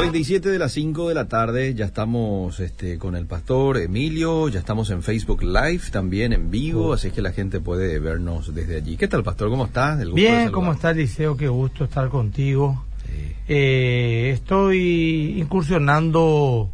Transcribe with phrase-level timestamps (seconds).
[0.00, 4.58] 37 de las 5 de la tarde, ya estamos este, con el pastor Emilio, ya
[4.58, 8.96] estamos en Facebook Live también en vivo, así que la gente puede vernos desde allí.
[8.96, 9.50] ¿Qué tal, pastor?
[9.50, 10.00] ¿Cómo estás?
[10.00, 10.52] El gusto de Bien.
[10.52, 11.36] ¿cómo está Liceo?
[11.36, 12.82] Qué gusto estar contigo.
[13.04, 13.34] Sí.
[13.48, 16.70] Eh, estoy incursionando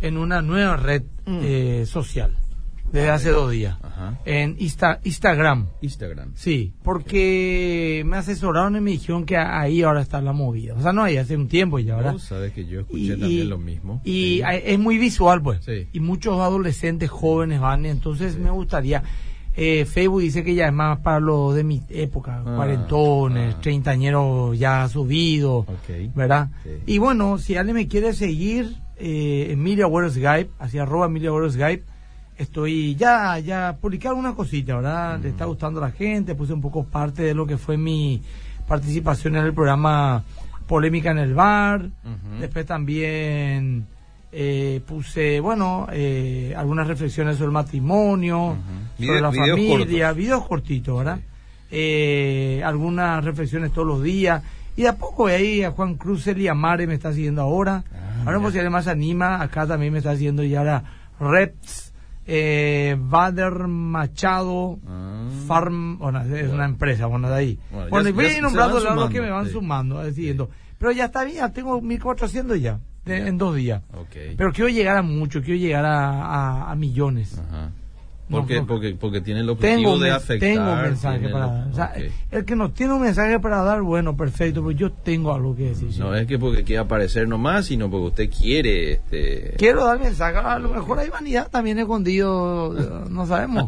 [0.00, 1.38] en una nueva red Mm.
[1.42, 2.36] eh, social
[2.92, 3.76] desde hace dos días.
[3.82, 4.18] Ajá.
[4.24, 5.66] En Insta- Instagram.
[5.80, 6.32] Instagram.
[6.34, 10.74] Sí, porque me asesoraron y me dijeron que ahí ahora está la movida.
[10.74, 12.18] O sea, no ahí hace un tiempo ya, ¿verdad?
[12.18, 14.00] Sabes que yo escuché también lo mismo.
[14.04, 14.42] Y Sí.
[14.64, 15.64] es muy visual, pues.
[15.64, 15.88] Sí.
[15.92, 19.02] Y muchos adolescentes jóvenes van, entonces me gustaría.
[19.56, 23.60] eh, Facebook dice que ya es más para los de mi época, Ah, cuarentones, ah.
[23.60, 26.14] treintañeros ya subidos, Ok.
[26.14, 26.48] ¿verdad?
[26.62, 26.70] Sí.
[26.86, 31.50] Y bueno, si alguien me quiere seguir, eh, Emilia Agüero Skype, hacia arroba Emilia Agüero
[31.50, 31.82] Skype,
[32.42, 35.18] estoy ya, ya publiqué alguna cosita, ¿verdad?
[35.20, 38.22] Le está gustando a la gente, puse un poco parte de lo que fue mi
[38.66, 40.22] participación en el programa
[40.66, 41.88] Polémica en el Bar,
[42.38, 43.86] después también
[44.32, 48.56] eh, puse, bueno, eh, algunas reflexiones sobre el matrimonio,
[48.96, 50.16] sobre Vide- la videos familia, cortos.
[50.16, 51.18] videos cortitos, ¿verdad?
[51.72, 54.42] Eh, algunas reflexiones todos los días.
[54.76, 57.82] Y de a poco ahí a Juan Cruz y Amare me está siguiendo ahora.
[57.92, 60.84] Ah, ahora, si alguien más anima, acá también me está siguiendo ya la
[61.18, 61.89] Reps,
[62.32, 65.28] eh, Bader Machado, Ah.
[65.46, 67.58] Farm, bueno, es una empresa, bueno, de ahí.
[67.90, 69.52] Bueno, y voy a ir nombrando los que me van sí.
[69.52, 70.48] sumando, eh, siguiendo.
[70.78, 73.26] Pero ya está bien, tengo 1400 ya, de- Ya.
[73.26, 73.82] en dos días.
[73.94, 74.16] Ok.
[74.36, 77.38] Pero quiero llegar a mucho, quiero llegar a, a- a millones.
[77.38, 77.72] Ajá.
[78.30, 78.66] Porque, no.
[78.66, 80.48] porque, porque tiene el objetivo Tengo, de afectar.
[80.48, 81.68] tengo un mensaje para dar.
[81.68, 81.92] O sea.
[82.30, 85.70] El que no tiene un mensaje para dar, bueno, perfecto, pero yo tengo algo que
[85.70, 85.88] decir.
[85.98, 88.92] No es que porque quiera aparecer nomás, sino porque usted quiere.
[88.92, 89.54] Este...
[89.58, 92.72] Quiero dar mensaje, a lo mejor hay vanidad también escondido,
[93.10, 93.66] no sabemos.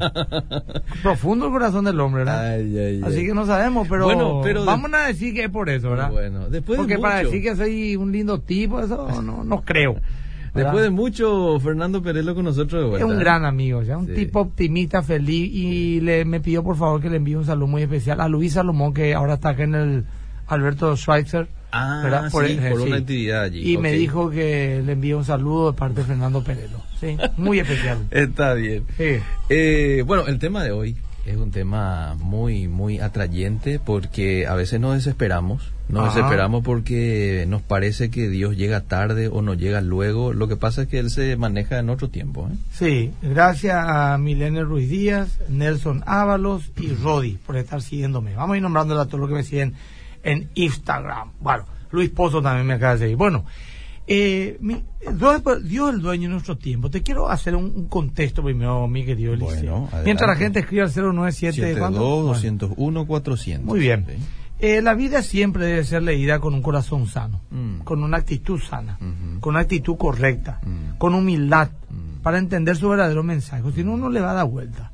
[1.03, 2.53] Profundo el corazón del hombre, ¿verdad?
[2.55, 3.03] Ay, ay, ay.
[3.05, 5.91] Así que no sabemos, pero, Bueno, pero de- vamos a decir que es por eso,
[5.91, 6.11] ¿verdad?
[6.11, 9.97] Bueno, después de Porque para decir que soy un lindo tipo, eso no, no creo.
[10.55, 13.07] Después de mucho, Fernando Perelo con nosotros de Es vuelta.
[13.07, 14.15] un gran amigo, sea, un Sí.
[14.15, 17.83] tipo optimista, feliz y le me pidió por favor que le envíe un saludo muy
[17.83, 20.05] especial a Luis Salomón que ahora está acá en el
[20.47, 21.49] Alberto Schweitzer.
[21.75, 22.29] Ah, ¿verdad?
[22.31, 22.87] sí, eh, por sí.
[22.89, 23.73] una actividad allí.
[23.73, 26.83] Y me dijo que le envíe un saludo de parte de Fernando Perelo.
[27.01, 27.99] Sí, muy especial.
[28.11, 28.85] Está bien.
[28.99, 29.15] Sí.
[29.49, 34.81] Eh, bueno, el tema de hoy es un tema muy, muy atrayente porque a veces
[34.81, 35.73] nos desesperamos.
[35.93, 36.15] Nos Ajá.
[36.17, 40.33] desesperamos porque nos parece que Dios llega tarde o no llega luego.
[40.33, 42.49] Lo que pasa es que Él se maneja en otro tiempo.
[42.51, 42.57] ¿eh?
[42.73, 48.35] Sí, gracias a Milene Ruiz Díaz, Nelson Ábalos y Rodi por estar siguiéndome.
[48.35, 49.75] Vamos a ir nombrándole a todos los que me siguen
[50.23, 51.33] en Instagram.
[51.41, 53.17] Bueno, Luis Pozo también me acaba de seguir.
[53.17, 53.45] Bueno,
[54.07, 54.83] eh, mi-
[55.17, 56.89] Dios, Dios es el dueño de nuestro tiempo.
[56.91, 59.89] Te quiero hacer un, un contexto primero, mi querido Eliseo.
[60.05, 61.77] Mientras la gente escribe al 097...
[61.79, 61.99] ¿cuánto?
[61.99, 62.33] 72, Bueno.
[62.33, 63.67] 201, 400.
[63.67, 64.07] Muy bien.
[64.09, 64.15] Sí.
[64.63, 67.81] Eh, la vida siempre debe ser leída con un corazón sano, Mm.
[67.81, 68.97] con una actitud sana,
[69.41, 70.99] con una actitud correcta, Mm.
[70.99, 72.23] con humildad, Mm.
[72.23, 73.63] para entender su verdadero mensaje.
[73.75, 74.93] Si no, uno le va a dar vuelta.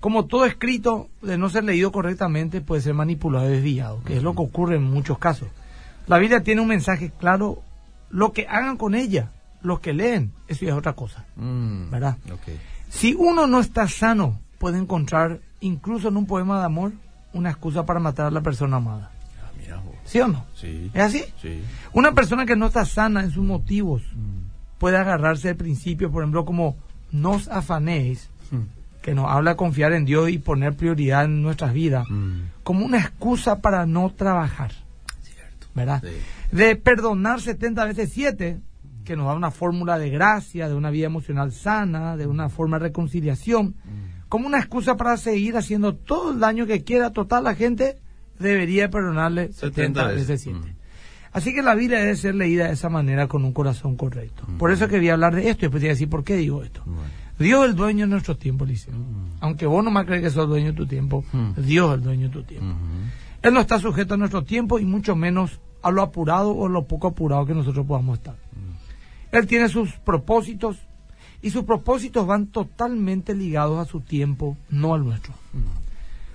[0.00, 4.22] Como todo escrito, de no ser leído correctamente, puede ser manipulado y desviado, que es
[4.22, 5.48] lo que ocurre en muchos casos.
[6.06, 7.62] La Biblia tiene un mensaje claro,
[8.10, 9.30] lo que hagan con ella,
[9.62, 11.24] los que leen, eso ya es otra cosa.
[11.36, 12.18] ¿Verdad?
[12.90, 16.92] Si uno no está sano, puede encontrar, incluso en un poema de amor,
[17.32, 19.10] una excusa para matar a la persona amada.
[19.42, 19.80] Ah, mira.
[20.04, 20.44] ¿Sí o no?
[20.54, 20.90] Sí.
[20.94, 21.24] ¿Es así?
[21.42, 21.60] Sí.
[21.92, 24.46] Una persona que no está sana en sus motivos Mm.
[24.78, 26.76] puede agarrarse al principio, por ejemplo, como
[27.12, 29.02] nos afanéis, Mm.
[29.02, 32.40] que nos habla de confiar en Dios y poner prioridad en nuestras vidas, Mm.
[32.62, 34.72] como una excusa para no trabajar,
[35.22, 35.66] Cierto.
[35.74, 36.02] ¿verdad?
[36.04, 36.56] Sí.
[36.56, 38.60] De perdonar 70 veces 7,
[39.04, 42.78] que nos da una fórmula de gracia, de una vida emocional sana, de una forma
[42.78, 43.74] de reconciliación.
[44.28, 47.10] Como una excusa para seguir haciendo todo el daño que quiera.
[47.10, 47.96] Total, la gente
[48.38, 50.42] debería perdonarle 70, 70 veces veces.
[50.42, 50.58] 7.
[50.58, 50.76] Mm.
[51.32, 54.44] Así que la Biblia debe ser leída de esa manera con un corazón correcto.
[54.46, 54.56] Mm.
[54.58, 56.62] Por eso quería hablar de esto y después te voy a decir por qué digo
[56.62, 56.82] esto.
[56.84, 57.02] Bueno.
[57.38, 58.94] Dios es el dueño de nuestro tiempo, Liceo.
[58.94, 59.36] Mm.
[59.40, 61.50] Aunque vos no más crees que sos el dueño de tu tiempo, Mm.
[61.58, 62.66] Dios es el dueño de tu tiempo.
[62.66, 62.76] Ujú.
[63.42, 66.86] Él no está sujeto a nuestro tiempo y mucho menos a lo apurado o lo
[66.86, 68.36] poco apurado que nosotros podamos estar.
[69.30, 70.78] Él tiene sus propósitos
[71.46, 75.32] y sus propósitos van totalmente ligados a su tiempo, no al nuestro.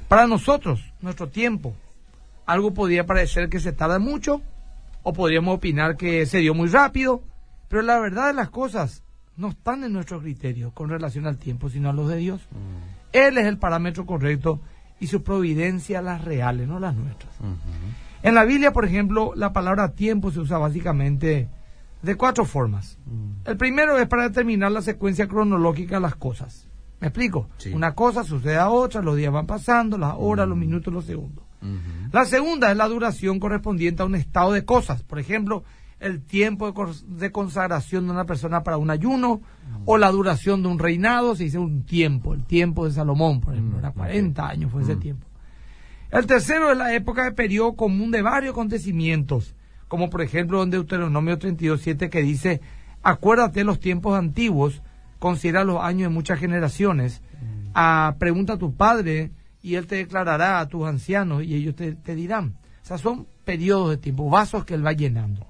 [0.08, 1.76] Para nosotros, nuestro tiempo,
[2.46, 4.42] algo podría parecer que se tarda mucho
[5.04, 7.24] o podríamos opinar que se dio muy rápido,
[7.68, 9.04] pero la verdad de las cosas
[9.36, 12.48] no están en nuestro criterio con relación al tiempo, sino a los de Dios.
[13.12, 14.62] Él es el parámetro correcto
[15.02, 17.34] y su providencia las reales, no las nuestras.
[18.24, 21.50] En la Biblia, por ejemplo, la palabra tiempo se usa básicamente
[22.02, 22.98] de cuatro formas.
[23.06, 23.48] Mm.
[23.50, 26.68] El primero es para determinar la secuencia cronológica de las cosas.
[27.00, 27.50] ¿Me explico?
[27.58, 27.72] Sí.
[27.74, 31.46] Una cosa sucede a otra, los días van pasando, las horas, los minutos, los segundos.
[32.12, 35.04] La segunda es la duración correspondiente a un estado de cosas.
[35.04, 35.64] Por ejemplo,
[36.00, 39.42] el tiempo de, cons- de consagración de una persona para un ayuno
[39.86, 43.54] o la duración de un reinado, se dice un tiempo, el tiempo de Salomón, por
[43.54, 43.96] ejemplo, Mm, era ok.
[43.98, 45.00] 40 años fue ese Mm.
[45.00, 45.28] tiempo.
[46.10, 49.56] El tercero es la época de periodo común de varios acontecimientos,
[49.92, 52.62] como por ejemplo en Deuteronomio 32.7 que dice,
[53.04, 54.82] acuérdate los tiempos antiguos,
[55.20, 57.22] considera los años de muchas generaciones,
[57.74, 61.92] Ah, pregunta a tu padre y él te declarará a tus ancianos y ellos te,
[61.92, 62.56] te dirán.
[62.82, 65.46] O sea, son periodos de tiempo, vasos que él va llenando.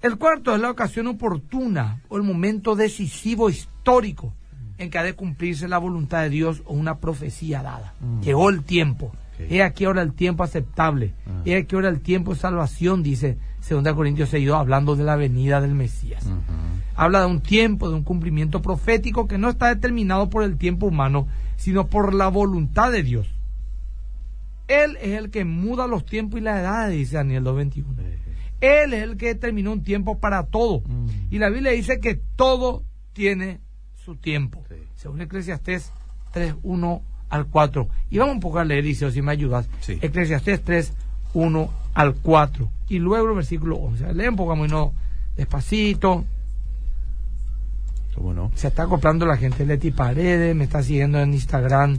[0.00, 4.32] El cuarto es la ocasión oportuna o el momento decisivo histórico
[4.78, 7.94] en que ha de cumplirse la voluntad de Dios o una profecía dada.
[7.98, 8.20] Mm.
[8.20, 9.10] Llegó el tiempo.
[9.34, 9.50] Ok.
[9.50, 11.14] He aquí ahora el tiempo aceptable.
[11.26, 11.42] Ah.
[11.44, 13.38] He aquí ahora el tiempo de salvación, dice
[13.68, 16.24] 2 Corintios 6, hablando de la venida del Mesías.
[16.94, 20.86] Habla de un tiempo, de un cumplimiento profético que no está determinado por el tiempo
[20.86, 21.26] humano,
[21.56, 23.28] sino por la voluntad de Dios.
[24.68, 27.84] Él es el que muda los tiempos y la edad, dice Daniel 2.21.
[27.98, 28.18] Eh,
[28.60, 30.80] Él es el que determinó un tiempo para todo.
[30.86, 31.06] Mm.
[31.30, 33.60] Y la Biblia dice que todo tiene
[33.94, 34.64] su tiempo.
[34.68, 34.76] Sí.
[34.94, 35.92] Según Eclesiastés
[36.32, 37.02] 3, 1
[37.34, 37.88] al 4.
[38.10, 39.68] Y vamos un poco a leer, Liceo, si me ayudas.
[39.80, 39.98] Sí.
[40.00, 40.92] Eclesiastés 3,
[41.34, 42.68] 1 al 4.
[42.88, 44.14] Y luego el versículo 11.
[44.14, 44.92] Lee un poco muy no,
[45.36, 46.24] despacito.
[48.14, 48.52] ¿Cómo no?
[48.54, 49.66] Se está acoplando la gente.
[49.66, 51.98] Leti Paredes, me está siguiendo en Instagram.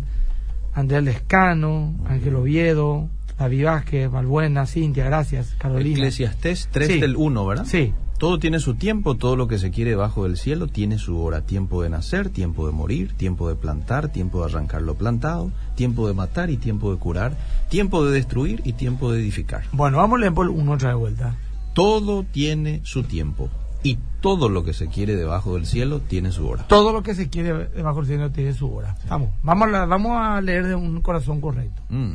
[0.73, 5.55] Andrés Lescano, Ángel Oviedo, David Vázquez, Valbuena, Cintia, gracias.
[5.57, 5.97] Carolina.
[5.97, 6.99] Eclesiastés 3 Sí.
[7.01, 7.65] del 1, ¿verdad?
[7.65, 7.93] Sí.
[8.17, 11.41] Todo tiene su tiempo, todo lo que se quiere bajo del cielo tiene su hora.
[11.41, 16.07] Tiempo de nacer, tiempo de morir, tiempo de plantar, tiempo de arrancar lo plantado, tiempo
[16.07, 17.35] de matar y tiempo de curar,
[17.69, 19.63] tiempo de destruir y tiempo de edificar.
[19.73, 21.35] Bueno, vamos a por uno otra vuelta.
[21.73, 23.50] Todo tiene su tiempo
[23.83, 26.65] y todo lo que se quiere debajo del cielo tiene su hora.
[26.68, 28.95] Todo lo que se quiere debajo del cielo tiene su hora.
[29.09, 31.81] Vamos, vamos a, la- vamos a leer de un corazón correcto.
[31.89, 32.13] Mm.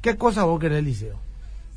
[0.00, 1.18] ¿Qué cosa vos querés, Liceo?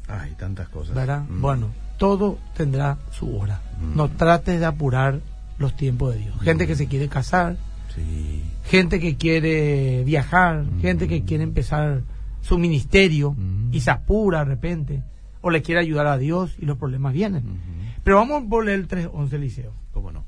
[0.07, 0.95] Ay, tantas cosas.
[0.95, 1.23] ¿Verdad?
[1.29, 1.41] Mm.
[1.41, 1.67] Bueno,
[1.99, 3.61] todo tendrá su hora.
[3.79, 3.95] Mm.
[3.95, 5.19] No trates de apurar
[5.59, 6.41] los tiempos de Dios.
[6.41, 7.57] Gente que se quiere casar,
[7.93, 8.41] Sí.
[8.63, 10.81] gente que quiere viajar, Mm.
[10.81, 12.01] gente que quiere empezar
[12.41, 13.73] su ministerio Mm.
[13.73, 15.03] y se apura de repente,
[15.41, 17.43] o le quiere ayudar a Dios y los problemas vienen.
[17.45, 17.57] Ujú.
[18.03, 19.73] Pero vamos leer el 3.11, Liceo.
[19.93, 20.23] ¿Cómo no?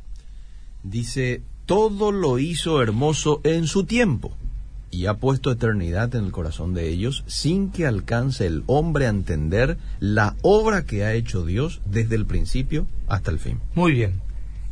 [0.84, 4.34] Dice, todo lo hizo hermoso en su tiempo
[4.92, 9.10] y ha puesto eternidad en el corazón de ellos sin que alcance el hombre a
[9.10, 13.60] entender la obra que ha hecho Dios desde el principio hasta el fin.
[13.74, 14.22] Muy bien.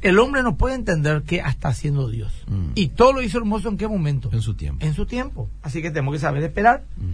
[0.02, 2.32] El hombre no puede entender qué está haciendo Dios.
[2.48, 2.72] Mm.
[2.76, 4.30] Y todo lo hizo hermoso en qué momento?
[4.32, 4.86] En su tiempo.
[4.86, 5.50] En su tiempo.
[5.62, 6.84] Así que tenemos que saber esperar.
[6.98, 7.08] Ujú.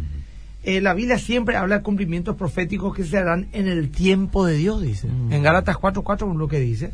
[0.63, 4.55] Eh, la Biblia siempre habla de cumplimientos proféticos que se harán en el tiempo de
[4.55, 5.07] Dios, dice.
[5.07, 5.31] Mm.
[5.31, 6.91] En Gálatas 4.4 es lo que dice.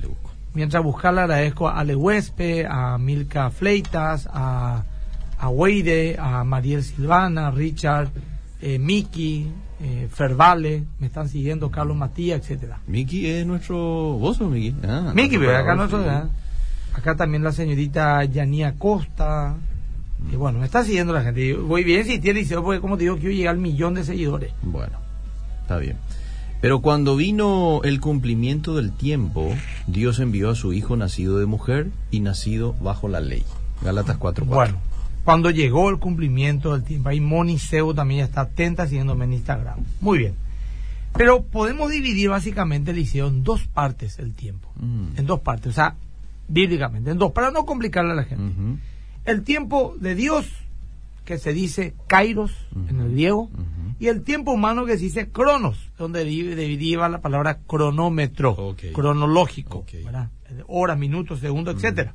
[0.00, 0.30] Le busco.
[0.54, 4.84] Mientras buscar le agradezco a Ale Huespe, a Milka Fleitas, a,
[5.42, 8.10] a Weide, a Mariel Silvana, Richard,
[8.60, 9.50] eh, Miki,
[9.80, 12.78] eh, Fervale, me están siguiendo Carlos Matías, etcétera.
[12.86, 13.76] Miki es nuestro...
[14.20, 14.76] ¿Vos sos Miki?
[14.86, 16.06] Ah, Miki, pero acá nosotros.
[16.06, 16.28] ¿eh?
[16.94, 19.56] acá también la señorita Yanía Costa.
[20.30, 21.54] Y bueno, me está siguiendo la gente.
[21.54, 24.52] Voy bien si tiene liceo, porque como te digo, quiero llegar al millón de seguidores.
[24.62, 24.96] Bueno,
[25.62, 25.96] está bien.
[26.60, 29.52] Pero cuando vino el cumplimiento del tiempo,
[29.88, 33.42] Dios envió a su hijo nacido de mujer y nacido bajo la ley.
[33.82, 34.44] Galatas 4.4.
[34.44, 34.91] Bueno,
[35.24, 39.34] cuando llegó el cumplimiento del tiempo, ahí Moni Seo también ya está atenta siguiéndome en
[39.34, 39.78] Instagram.
[40.00, 40.34] Muy bien.
[41.16, 44.68] Pero podemos dividir básicamente el liceo en dos partes el tiempo.
[44.76, 45.18] Mm.
[45.18, 45.94] En dos partes, o sea,
[46.48, 48.80] bíblicamente, en dos, para no complicarle a la gente.
[49.24, 50.46] El tiempo de Dios,
[51.24, 52.52] que se dice kairos
[52.88, 53.50] en el griego,
[54.00, 59.84] y el tiempo humano que se dice cronos, donde deriva la palabra cronómetro, cronológico.
[60.66, 62.14] Horas, minutos, segundos, etcétera.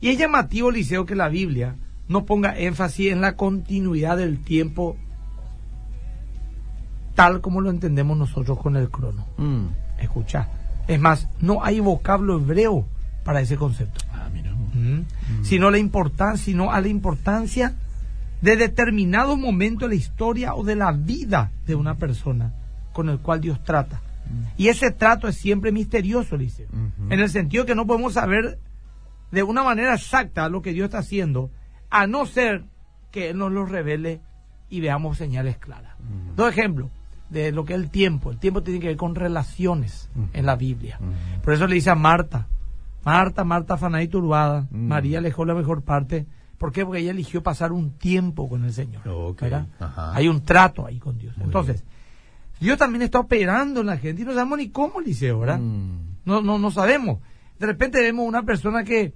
[0.00, 1.76] Y es llamativo, Liceo, que la Biblia
[2.08, 4.96] no ponga énfasis en la continuidad del tiempo
[7.14, 9.26] tal como lo entendemos nosotros con el crono.
[9.36, 9.66] Mm.
[9.98, 10.48] Escucha.
[10.88, 12.86] Es más, no hay vocablo hebreo
[13.24, 14.04] para ese concepto.
[14.12, 14.52] Ah, mira.
[14.52, 15.04] ¿Mm?
[15.42, 17.74] Sino la importancia, sino a la importancia
[18.40, 22.52] de determinado momento de la historia o de la vida de una persona
[22.92, 24.00] con el cual Dios trata.
[24.56, 26.36] Y ese trato es siempre misterioso.
[26.36, 27.10] Ujú.
[27.10, 28.58] En el sentido que no podemos saber
[29.30, 31.50] de una manera exacta lo que Dios está haciendo,
[31.92, 32.64] a no ser
[33.10, 34.20] que Él nos lo revele
[34.70, 35.94] y veamos señales claras.
[36.34, 36.90] Dos ejemplos
[37.28, 38.30] de lo que es el tiempo.
[38.30, 40.98] El tiempo tiene que ver con relaciones en la Biblia.
[41.44, 42.48] Por eso le dice a Marta,
[43.04, 44.66] Marta, Marta, afanada y turbada.
[44.70, 46.26] María alejó la mejor parte.
[46.56, 46.86] ¿Por qué?
[46.86, 49.02] Porque ella eligió pasar un tiempo con el Señor.
[50.14, 51.36] Hay un trato ahí con Dios.
[51.36, 51.84] Muy Entonces,
[52.58, 55.58] Dios también está operando en la gente y no sabemos ni cómo, Liceo, ¿verdad?
[55.58, 56.20] Mm.
[56.24, 57.18] No, no, no sabemos.
[57.58, 59.12] De repente vemos una persona que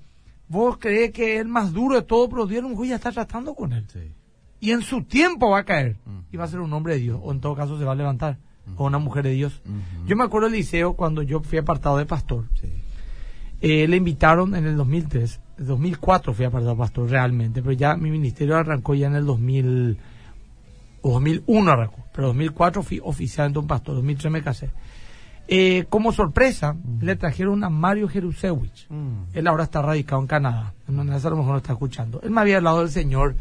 [0.48, 2.96] vos crees que es el más duro de todo, pero Dios a lo mejor ya
[2.96, 3.84] está tratando con él.
[3.92, 4.12] Sí.
[4.60, 5.96] Y en su tiempo va a caer.
[6.32, 7.20] Y va a ser un hombre de Dios.
[7.22, 8.38] O en todo caso se va a levantar.
[8.76, 9.62] o una mujer de Dios.
[10.06, 12.46] Yo me acuerdo del liceo cuando yo fui apartado de pastor.
[12.60, 12.68] Sí.
[13.60, 18.10] Eh, le invitaron en el 2003, 2004 fui apartado de pastor realmente, pero ya mi
[18.10, 19.96] ministerio arrancó ya en el 2000,
[21.00, 24.70] o 2001 arrancó, pero 2004 fui oficialmente un pastor, 2003 me casé.
[25.48, 28.86] Eh, como sorpresa, le trajeron a Mario Jerusewicz.
[28.90, 29.24] Mm.
[29.34, 30.74] Él ahora está radicado en Canadá.
[30.88, 32.20] En donde a lo mejor no está escuchando.
[32.22, 33.36] Él me había hablado del Señor.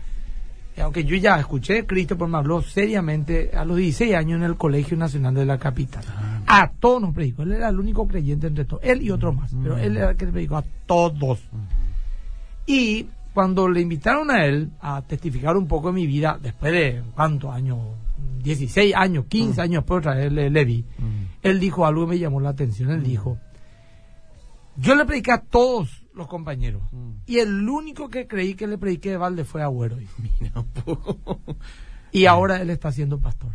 [0.75, 4.37] eh, Aunque yo ya escuché de Cristo, pero me habló seriamente a los 16 años
[4.37, 6.03] en el Colegio Nacional de la Capital.
[6.47, 7.41] A todos nos predicó.
[7.43, 8.83] Él era el único creyente entre todos.
[8.83, 9.51] Él y otro más.
[9.63, 11.39] Pero él era el que le predicó a todos.
[12.67, 17.03] Y cuando le invitaron a él a testificar un poco de mi vida, después de
[17.15, 17.79] cuántos años,
[18.45, 21.25] 16 años, 15 años después otra vez le, le vi, Mm.
[21.43, 22.91] él dijo algo que me llamó la atención.
[22.91, 23.37] Él dijo,
[24.77, 26.81] yo le prediqué a todos los compañeros.
[26.91, 27.11] Mm.
[27.25, 29.97] Y el único que creí que le prediqué de balde fue a Agüero.
[30.39, 30.63] Mira.
[32.11, 33.51] Y ahora él está siendo pastor.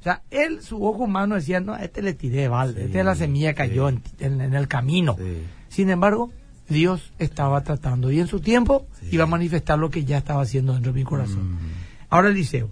[0.00, 2.86] O sea, él, su ojo humano decía, no, a este le tiré de balde, Sí,
[2.86, 3.98] este la semilla cayó sí.
[4.18, 5.16] en, en- en el camino.
[5.18, 5.42] Sí.
[5.68, 6.30] Sin embargo,
[6.68, 10.72] Dios estaba tratando y en su tiempo iba a manifestar lo que ya estaba haciendo
[10.72, 11.52] dentro de mi corazón.
[11.52, 11.58] Mm.
[12.10, 12.70] Ahora Eliseo,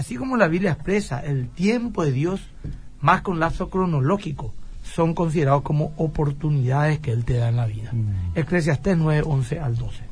[0.00, 2.40] así como la Biblia expresa el tiempo de Dios
[3.00, 7.90] más con lapso cronológico, son considerados como oportunidades que Él te da en la vida.
[7.92, 8.32] Mm.
[8.38, 10.02] Eclesiastés 9, 11 al 12.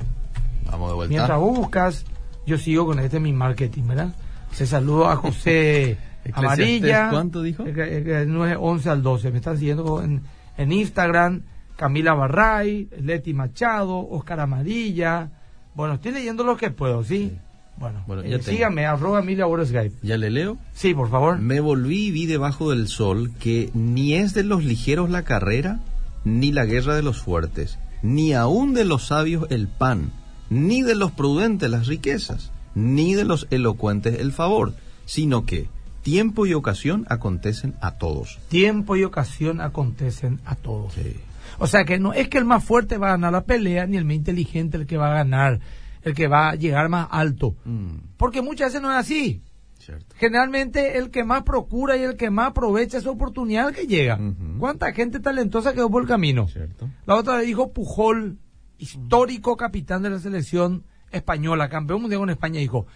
[0.71, 1.11] Vamos de vuelta.
[1.15, 2.05] Mientras vos buscas,
[2.47, 4.15] yo sigo con este mi marketing, ¿verdad?
[4.53, 5.97] Se saludo a José
[6.33, 7.11] Amarilla.
[7.11, 7.65] ¿cuánto dijo?
[7.65, 9.31] Ecle- ecle- 9, 11 al 12.
[9.31, 10.23] Me están siguiendo en,
[10.57, 11.43] en Instagram.
[11.77, 15.31] Camila Barray, Leti Machado, Oscar Amarilla.
[15.75, 17.31] Bueno, estoy leyendo lo que puedo, ¿sí?
[17.31, 17.39] Sí.
[17.79, 19.97] Bueno, Bueno, eh, ya síganme, arroba Boro Skype.
[20.03, 20.59] ¿Ya le leo?
[20.75, 21.39] Sí, por favor.
[21.39, 25.81] Me volví y vi debajo del sol que ni es de los ligeros la carrera,
[26.25, 30.11] ni la guerra de los fuertes, ni aun de los sabios el pan,
[30.51, 35.69] ni de los prudentes las riquezas, ni de los elocuentes el favor, sino que
[36.03, 38.39] tiempo y ocasión acontecen a todos.
[38.49, 40.95] Tiempo y ocasión acontecen a todos.
[40.95, 41.17] Sí.
[41.59, 43.97] O sea que no es que el más fuerte va a ganar la pelea, ni
[43.97, 45.61] el más inteligente el que va a ganar,
[46.09, 47.55] el que va a llegar más alto.
[47.65, 49.43] Mm, Porque muchas veces no es así.
[49.79, 50.15] cierto.
[50.19, 54.19] Generalmente el que más procura y el que más aprovecha esa oportunidad que llega.
[54.59, 56.49] ¿Cuánta gente talentosa quedó por el camino?
[56.49, 56.89] Cierto.
[57.07, 58.39] La otra vez dijo Pujol,
[58.79, 62.87] histórico capitán de la selección española, campeón mundial con España, dijo,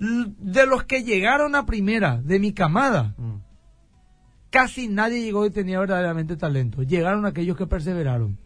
[0.00, 3.36] "L- de los que llegaron a primera, de mi camada, Mm,
[4.50, 6.82] casi nadie llegó y tenía verdaderamente talento.
[6.82, 8.36] Llegaron aquellos que perseveraron,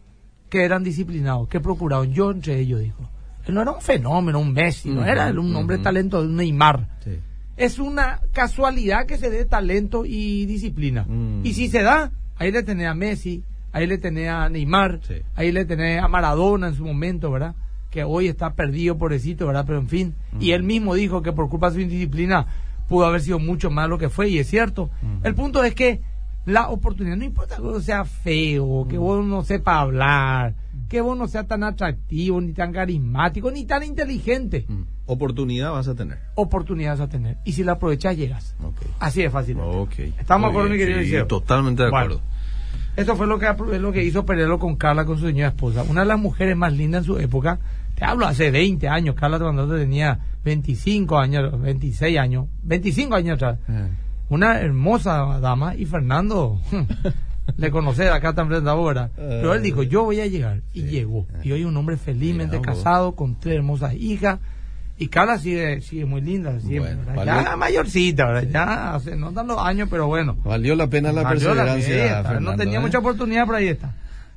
[0.49, 2.13] que eran disciplinados, que procuraron.
[2.13, 3.06] Yo entre ellos, dijo.
[3.47, 6.87] Él no era un fenómeno, un Messi, no era un hombre de talento, un Neymar.
[7.03, 7.19] Sí.
[7.55, 11.05] Es una casualidad que se dé talento y disciplina.
[11.07, 11.45] Mm.
[11.45, 15.15] Y si se da, ahí le tenés a Messi, ahí le tenés a Neymar, Sí.
[15.35, 17.55] ahí le tenés a Maradona en su momento, ¿verdad?
[17.89, 19.63] Que hoy está perdido, pobrecito, ¿verdad?
[19.65, 20.13] Pero en fin.
[20.39, 22.45] Y él mismo dijo que por culpa de su indisciplina
[22.87, 24.89] pudo haber sido mucho más lo que fue, y es cierto.
[25.23, 26.01] El punto es que
[26.45, 30.53] la oportunidad, no importa que vos sea feo, que vos no sepa hablar,
[30.89, 34.83] que vos no seas tan atractivo, ni tan carismático, ni tan inteligente, Mm.
[35.09, 36.17] Oportunidad vas a tener.
[36.35, 37.37] oportunidades a tener.
[37.45, 38.55] Y si la aprovechas, llegas.
[38.61, 38.75] Ok.
[38.99, 39.57] Así de fácil.
[40.19, 41.27] ¿Estamos de acuerdo, mi querido sí?
[41.27, 42.05] Totalmente de Bueno.
[42.15, 42.23] acuerdo.
[42.97, 43.47] Esto fue lo que,
[43.79, 45.83] lo que hizo Perelo con Carla, con su señora esposa.
[45.83, 47.59] Una de las mujeres más lindas en su época.
[47.95, 49.15] Te hablo hace 20 años.
[49.15, 53.59] Carla cuando tenía 25 años, 26 años, 25 años atrás.
[53.69, 53.87] Eh.
[54.29, 56.59] Una hermosa dama y Fernando
[57.55, 59.09] le conoce acá tan frente ahora.
[59.15, 60.61] Pero él dijo, yo voy a llegar.
[60.73, 60.87] Y Sí.
[60.87, 61.25] llegó.
[61.43, 64.39] Y hoy un hombre felizmente Mira casado con tres hermosas hijas.
[64.99, 66.95] Y Carla sigue, sigue muy linda siempre.
[66.95, 68.49] Bueno, valió- Ya mayorcita, ¿verdad?
[68.51, 70.35] ya hace, no dan los años, pero bueno.
[70.43, 71.95] Valió la pena la Valió la perseverancia.
[71.95, 72.81] pena, no Fernando, tenía ¿eh?
[72.81, 73.93] mucha oportunidad, pero ahí está.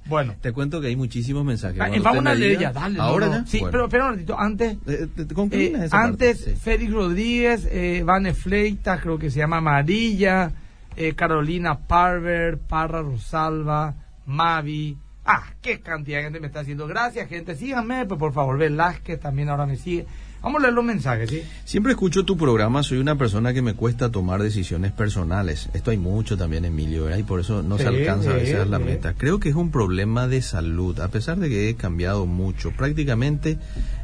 [0.07, 1.81] Bueno, Te cuento que hay muchísimos mensajes.
[1.81, 2.97] Ah, vamos a leer ya, dale.
[2.97, 3.33] no, ¿Ahora no.
[3.35, 3.47] ya?
[3.47, 3.71] Sí, Bueno.
[3.73, 4.73] pero espera un ratito, antes.
[4.87, 6.61] Eh, eh, esa antes, parte, sí.
[6.61, 10.53] Félix Rodríguez, eh, Vane Fleitas, creo que se llama Amarilla,
[11.01, 13.95] eh, Carolina Parver, Parra Rosalba,
[14.27, 14.99] Mavi.
[15.25, 16.87] Ah, qué cantidad de gente me está haciendo.
[16.87, 17.55] Gracias, gente.
[17.55, 18.59] Síganme, pues, por favor.
[18.59, 20.05] Velázquez también ahora me sigue.
[20.43, 21.43] Vamos a leer los mensajes, ¿sí?
[21.65, 25.71] Siempre escucho tu programa, soy una persona que me cuesta tomar decisiones personales.
[25.73, 27.19] Esto hay mucho también, Emilio, ¿verdad?
[27.19, 28.85] Y por eso no se alcanza a sí, veces la sí.
[28.85, 29.15] meta.
[29.15, 32.73] Creo que es un problema de salud, a pesar de que he cambiado mucho.
[32.73, 33.59] Prácticamente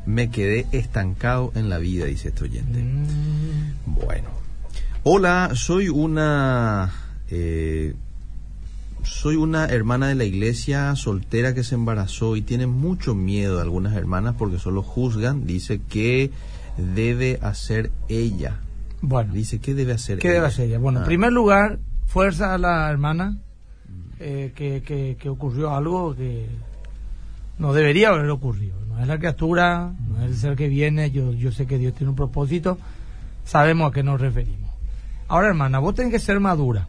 [0.07, 2.83] me quedé estancado en la vida, dice este oyente.
[2.83, 4.46] Mm, Bueno.
[5.09, 6.93] Hola, soy una...
[7.31, 7.95] eh,
[9.05, 13.95] soy una hermana de la iglesia soltera que se embarazó y tiene mucho miedo algunas
[13.95, 15.47] hermanas porque solo juzgan.
[15.47, 16.33] Dice que
[16.77, 18.59] debe hacer ella.
[19.01, 19.33] Bueno.
[19.33, 20.35] Dice que debe hacer ¿Qué ella.
[20.35, 20.79] debe hacer ella?
[20.79, 23.39] Bueno, en Ah, primer lugar, fuerza a la hermana
[24.19, 26.47] eh, que, que, que ocurrió algo que
[27.61, 28.75] no debería haber ocurrido.
[28.89, 31.13] No es la criatura, no es el ser que viene.
[31.13, 32.77] Yo, yo sé que Dios tiene un propósito.
[33.45, 34.66] Sabemos a qué nos referimos.
[35.28, 36.88] Ahora, hermana, vos tenés que ser madura.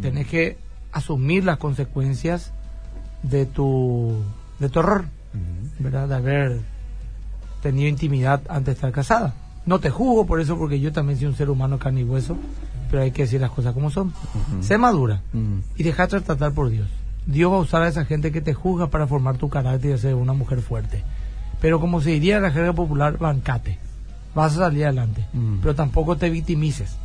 [0.00, 0.56] tenés que
[0.92, 2.52] asumir las consecuencias
[3.22, 4.14] de tu,
[4.58, 5.04] de tu error,
[5.78, 6.08] ¿verdad?
[6.08, 6.60] De haber
[7.62, 9.34] tenido intimidad antes de estar casada.
[9.66, 12.36] No te juzgo por eso, porque yo también soy un ser humano carne y hueso,
[12.90, 14.12] pero hay que decir las cosas como son.
[14.60, 15.20] Sé madura
[15.76, 16.88] y dejate tratar por Dios.
[17.26, 19.98] Dios va a usar a esa gente que te juzga para formar tu carácter y
[19.98, 21.02] ser una mujer fuerte.
[21.60, 23.78] Pero como se diría en la jerga popular, bancate.
[24.34, 25.26] Vas a salir adelante.
[25.60, 26.96] Pero tampoco te victimices.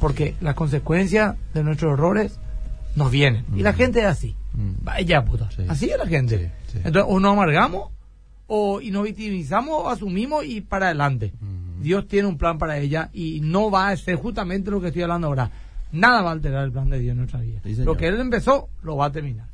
[0.00, 2.38] Porque las consecuencias de nuestros errores
[2.96, 3.44] nos vienen.
[3.54, 4.36] Y la gente es así.
[4.82, 5.48] Vaya puta.
[5.68, 6.52] Así es la gente.
[6.74, 7.90] Entonces, o nos amargamos,
[8.46, 11.32] o y nos victimizamos, o asumimos y para adelante.
[11.80, 15.02] Dios tiene un plan para ella y no va a ser justamente lo que estoy
[15.02, 15.50] hablando ahora.
[15.92, 17.60] Nada va a alterar el plan de Dios en nuestra vida.
[17.84, 19.46] lo que Él empezó, lo va a terminar.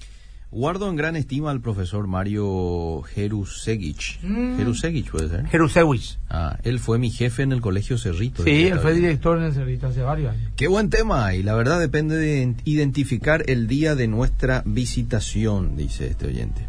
[0.50, 4.20] Guardo en gran estima al profesor Mario Jerusevich.
[4.22, 4.56] Mm.
[4.56, 5.46] Jerusevich puede ser.
[5.48, 6.18] Jerusevich.
[6.30, 8.44] Ah, él fue mi jefe en el colegio Cerrito.
[8.44, 10.52] Sí, él fue director en el Cerrito hace varios años.
[10.54, 16.08] Qué buen tema y la verdad depende de identificar el día de nuestra visitación, dice
[16.08, 16.66] este oyente.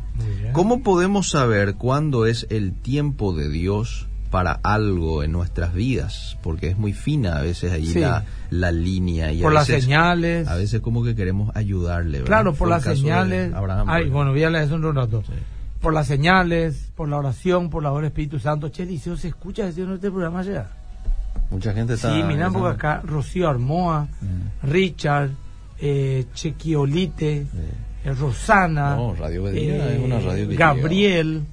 [0.53, 6.69] ¿Cómo podemos saber cuándo es el tiempo de Dios para algo en nuestras vidas, porque
[6.69, 9.31] es muy fina a veces ahí la, la, línea.
[9.31, 10.47] Y por a las señales.
[10.47, 12.19] A veces como que queremos ayudarle.
[12.19, 12.27] ¿verdad?
[12.27, 13.53] Claro, por las señales.
[13.87, 15.23] Ay, bueno, voy a leer eso un rato.
[15.81, 18.69] Por las señales, por la oración, por la obra del Espíritu Santo.
[18.69, 20.67] Che, Liceo, ¿se escucha decir en este programa ya?
[21.49, 22.13] Mucha gente está...
[22.13, 24.67] Sí, mirá, porque acá Rocío Armoa, mm.
[24.67, 25.29] Richard,
[25.79, 27.45] eh, Chequiolite,
[28.03, 31.43] eh, Rosana, no, Radio eh, es una radio que Gabriel,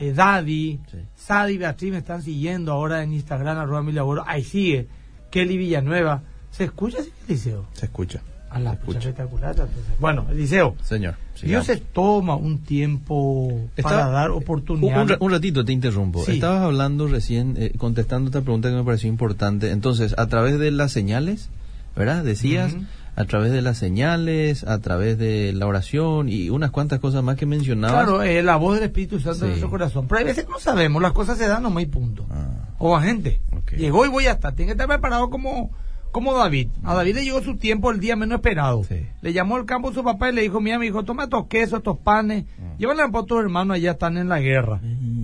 [0.00, 0.80] eh, Daddy,
[1.16, 4.24] Sadi y Beatriz me están siguiendo ahora en Instagram, arroba mi laboro.
[4.26, 4.88] Ahí sigue.
[5.30, 6.22] Kelly Villanueva.
[6.50, 7.66] ¿Se escucha ese Eliseo?
[7.72, 8.22] Se escucha.
[8.50, 9.56] A la espectacular.
[9.98, 10.76] Bueno, Eliseo.
[10.82, 11.16] Señor.
[11.42, 15.20] Dios se toma un tiempo para dar oportunidad.
[15.20, 16.24] Un, ratito te interrumpo.
[16.24, 19.72] Estabas hablando recién, eh, contestando esta pregunta que me pareció importante.
[19.72, 21.50] Entonces, a través de las señales,
[21.96, 22.22] ¿verdad?
[22.22, 22.76] Decías
[23.16, 27.36] a través de las señales, a través de la oración y unas cuantas cosas más
[27.36, 28.04] que mencionabas.
[28.04, 30.06] Claro, eh, la voz del Espíritu Santo en nuestro corazón.
[30.08, 32.26] Pero hay veces que no sabemos, las cosas se dan nomás y punto.
[32.30, 32.74] Ah.
[32.78, 33.40] O a gente.
[33.76, 34.54] Llegó y voy a estar.
[34.54, 35.70] Tiene que estar preparado como,
[36.10, 36.68] como David.
[36.82, 38.82] A David le llegó su tiempo el día menos esperado.
[39.22, 41.46] Le llamó al campo a su papá y le dijo, mira, mi hijo, toma estos
[41.46, 44.80] quesos, estos panes, uh llévale a tus hermanos, allá están en la guerra.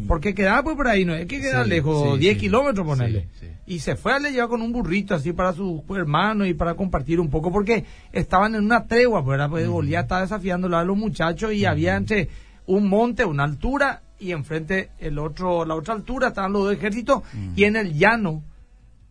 [0.06, 3.28] Porque quedaba pues por ahí, no es que queda lejos, 10 kilómetros ponerle
[3.66, 6.74] y se fue a le llevar con un burrito así para su hermano y para
[6.74, 10.96] compartir un poco porque estaban en una tregua, pues, pues Goliat estaba desafiándolo a los
[10.96, 12.28] muchachos y había entre
[12.66, 17.22] un monte, una altura y enfrente el otro, la otra altura estaban los dos ejércitos
[17.56, 18.42] y en el llano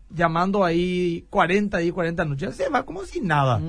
[0.09, 3.61] llamando ahí 40 y 40 noches, se va como sin nada.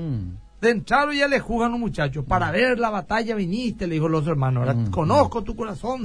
[0.61, 2.25] De entrada ya le juzgan un muchacho.
[2.25, 4.69] Para ver la batalla viniste, le dijo los hermanos.
[4.69, 6.03] Ahora conozco tu corazón.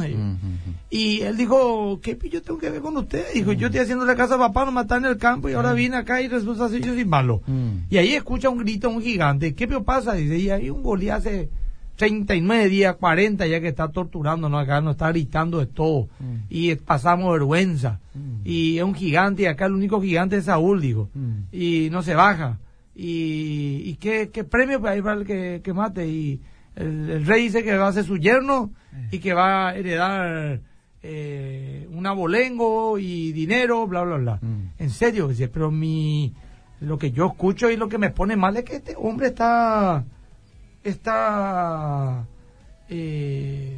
[0.90, 3.26] Y él dijo, ¿qué yo tengo que ver con usted?
[3.34, 5.98] Dijo, yo estoy haciendo la casa papá, no matar en el campo y ahora vine
[5.98, 7.42] acá y resulta ser yo sin malo.
[7.90, 9.54] Y ahí escucha un grito, un gigante.
[9.54, 10.14] ¿Qué pasa?
[10.14, 11.50] Dice, y ahí un Goliat hace
[11.98, 16.08] 39 días, 40 ya que está torturándonos acá, nos está gritando de todo.
[16.50, 18.00] Y pasamos vergüenza.
[18.46, 21.10] Y es un gigante y acá el único gigante es Saúl, dijo.
[21.52, 22.60] Y no se baja
[22.96, 26.08] y, y qué, qué premio para ir para el que, que mate.
[26.08, 26.42] Y
[26.76, 28.72] el, rey dice que va a ser su yerno
[29.12, 30.62] y que va a heredar
[31.04, 34.40] eh, un abolengo y dinero, bla, bla, bla.
[34.42, 34.72] Mm.
[34.80, 36.34] En serio, dice, pero mi,
[36.80, 40.06] lo que yo escucho y lo que me pone mal es que este hombre está,
[40.84, 42.26] está,
[42.90, 43.78] eh,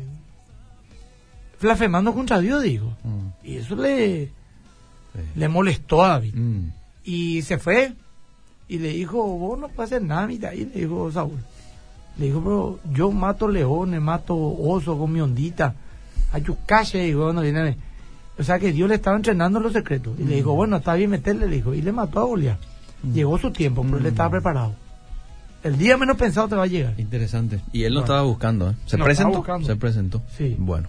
[1.59, 2.95] blasfemando contra Dios, digo.
[3.03, 3.27] Mm.
[3.43, 4.29] Y eso le,
[5.35, 6.35] le molestó a David.
[6.35, 6.71] Mm.
[7.03, 7.93] Y se fue
[8.67, 11.39] y le dijo, vos no puedes hacer nada, y le dijo Saúl.
[12.17, 15.75] Le dijo, pero yo mato leones, mato osos con mi ondita.
[16.33, 17.77] Ayucache, y bueno, viene.
[18.39, 20.19] O sea que Dios le estaba entrenando los secretos.
[20.19, 20.55] Y le dijo, mm.
[20.55, 21.73] bueno, está bien meterle, le dijo.
[21.73, 22.59] Y le mató a Goliat.
[23.03, 23.13] Mm.
[23.13, 24.07] Llegó su tiempo, pero él mm.
[24.07, 24.73] estaba preparado.
[25.63, 26.93] El día menos pensado te va a llegar.
[26.97, 27.61] Interesante.
[27.71, 28.75] Y él no estaba buscando, ¿eh?
[28.85, 29.43] ¿Se presentó?
[29.63, 30.21] Se presentó.
[30.35, 30.55] Sí.
[30.57, 30.87] Bueno,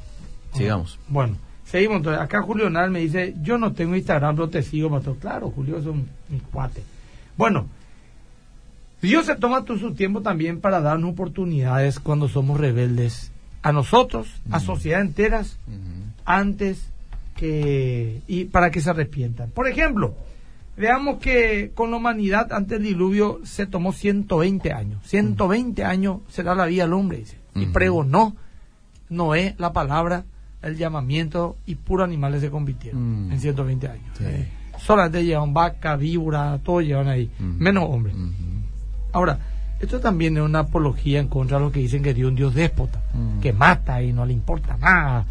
[0.54, 0.98] sigamos.
[1.08, 1.98] Bueno, seguimos.
[1.98, 5.16] Entonces, acá Julio Nal me dice, yo no tengo Instagram, no te sigo, mato.
[5.16, 6.82] Claro, Julio es un, mi cuate.
[7.38, 7.68] Bueno,
[9.00, 13.30] Dios se toma todo su tiempo también para darnos oportunidades cuando somos rebeldes
[13.62, 15.58] a nosotros, a sociedad enteras,
[16.24, 16.90] antes
[17.36, 19.50] que y para que se arrepientan.
[19.50, 20.16] Por ejemplo,
[20.76, 25.00] veamos que con la humanidad antes del diluvio se tomó 120 años.
[25.06, 27.38] 120 años será la vida del hombre, dice.
[27.54, 28.36] Y pregonó
[29.08, 30.24] Noé la palabra,
[30.60, 34.20] el llamamiento y puros animales se convirtieron en 120 años.
[34.20, 34.48] Eh,
[34.78, 38.14] solamente llevan vaca, víbora, todo llevan ahí, menos hombres.
[39.12, 39.38] Ahora,
[39.80, 42.36] esto también es una apología en contra de los que dicen que Dios es un
[42.36, 43.00] Dios déspota,
[43.40, 45.26] que mata y no le importa nada.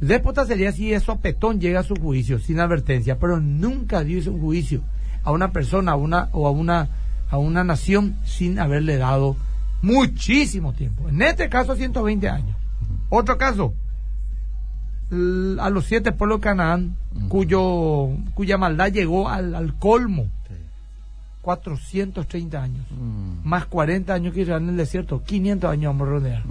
[0.00, 4.32] Déspota sería si eso petón llega a su juicio sin advertencia, pero nunca Dios hizo
[4.32, 4.82] un juicio
[5.22, 6.88] a una persona a una, o a una
[7.32, 9.36] a una nación sin haberle dado
[9.80, 11.08] muchísimo tiempo.
[11.08, 12.56] En este caso, 120 años.
[13.08, 13.72] Otro caso,
[15.60, 16.96] a los siete pueblos de Canaán,
[17.28, 20.28] cuyo, cuya maldad llegó al, colmo.
[21.42, 23.48] 430 años, mm.
[23.48, 26.42] más 40 años que Israel en el desierto, 500 años vamos a rodear,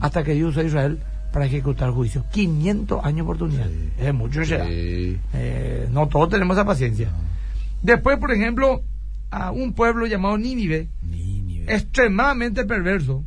[0.00, 0.98] hasta que Dios usó a Israel
[1.32, 2.24] para ejecutar juicio.
[2.32, 3.68] 500 años de oportunidad.
[3.98, 4.64] Es mucho ya.
[4.66, 7.10] Eh, no todos tenemos esa paciencia.
[7.82, 8.82] Después, por ejemplo,
[9.30, 10.88] a un pueblo llamado Nínive,
[11.66, 13.24] extremadamente perverso,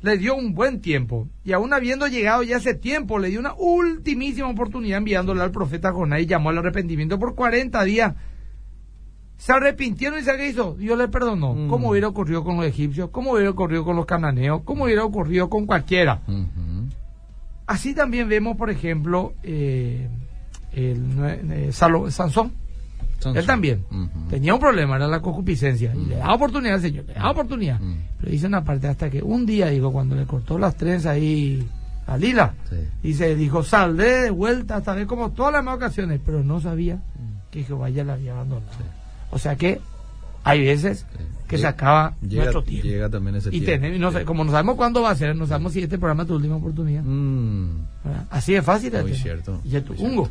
[0.00, 1.28] le dio un buen tiempo.
[1.44, 5.92] Y aún habiendo llegado ya ese tiempo, le dio una ultimísima oportunidad enviándole al profeta
[5.92, 8.14] Jonás y llamó al arrepentimiento por 40 días.
[9.36, 10.74] Se arrepintieron y se hizo.
[10.74, 11.54] Dios le perdonó.
[11.54, 11.68] Mm.
[11.68, 13.10] ¿Cómo hubiera ocurrido con los egipcios?
[13.10, 14.62] ¿Cómo hubiera ocurrido con los cananeos?
[14.64, 16.22] ¿Cómo hubiera ocurrido con cualquiera?
[17.66, 20.08] Así también vemos, por ejemplo, eh,
[20.72, 21.02] el,
[21.52, 22.52] eh, Sansón.
[23.24, 23.84] Él también
[24.30, 25.94] tenía un problema, era la concupiscencia.
[25.94, 27.80] Y le da oportunidad al Señor, le da oportunidad.
[28.18, 31.66] Pero dice una parte hasta que un día, digo, cuando le cortó las trenzas ahí
[32.06, 32.54] a Lila,
[33.02, 37.00] dice, dijo, saldré de vuelta, hasta ver como todas las demás ocasiones, pero no sabía
[37.50, 38.70] que Jehová ya la había abandonado.
[39.30, 39.80] O sea que
[40.44, 41.04] hay veces
[41.46, 42.88] que se acaba nuestro tiempo.
[42.88, 43.86] Llega también ese y tiempo.
[43.98, 46.36] no como no sabemos cuándo va a ser, no sabemos si este programa es tu
[46.36, 47.02] última oportunidad.
[47.02, 47.86] Mm.
[48.30, 48.92] Así es fácil.
[49.00, 49.60] Muy cierto.
[49.64, 50.28] Y tu Ungo.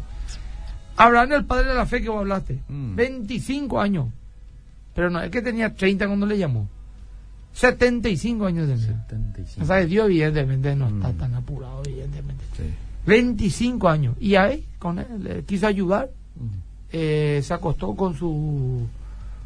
[0.98, 2.60] Abraham, el padre de la fe que vos hablaste.
[2.68, 3.80] 25 mm.
[3.80, 4.08] años.
[4.96, 6.68] Pero no, es que tenía 30 cuando le llamó.
[7.54, 9.06] 75 años de edad.
[9.10, 9.64] 75.
[9.64, 11.18] O sea, Dios evidentemente no está mm.
[11.18, 12.44] tan apurado, evidentemente.
[13.06, 14.16] 25 años.
[14.20, 16.10] Y ahí, con él, le quiso ayudar.
[16.92, 18.88] Eh, se acostó con su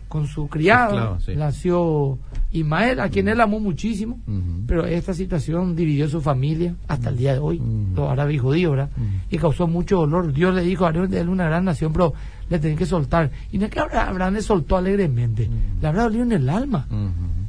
[0.07, 2.19] con su criado, nació
[2.53, 4.19] Ismael, a quien él amó muchísimo,
[4.67, 7.61] pero esta situación dividió su familia hasta el día de hoy,
[7.95, 8.89] los árabes judíos, ¿verdad?
[9.29, 10.33] Y causó mucho dolor.
[10.33, 12.13] Dios le dijo a él una gran nación, pero
[12.49, 13.31] le tenía que soltar.
[13.51, 15.49] Y no es que Abraham le soltó alegremente,
[15.81, 16.87] le habrá dolido en el alma.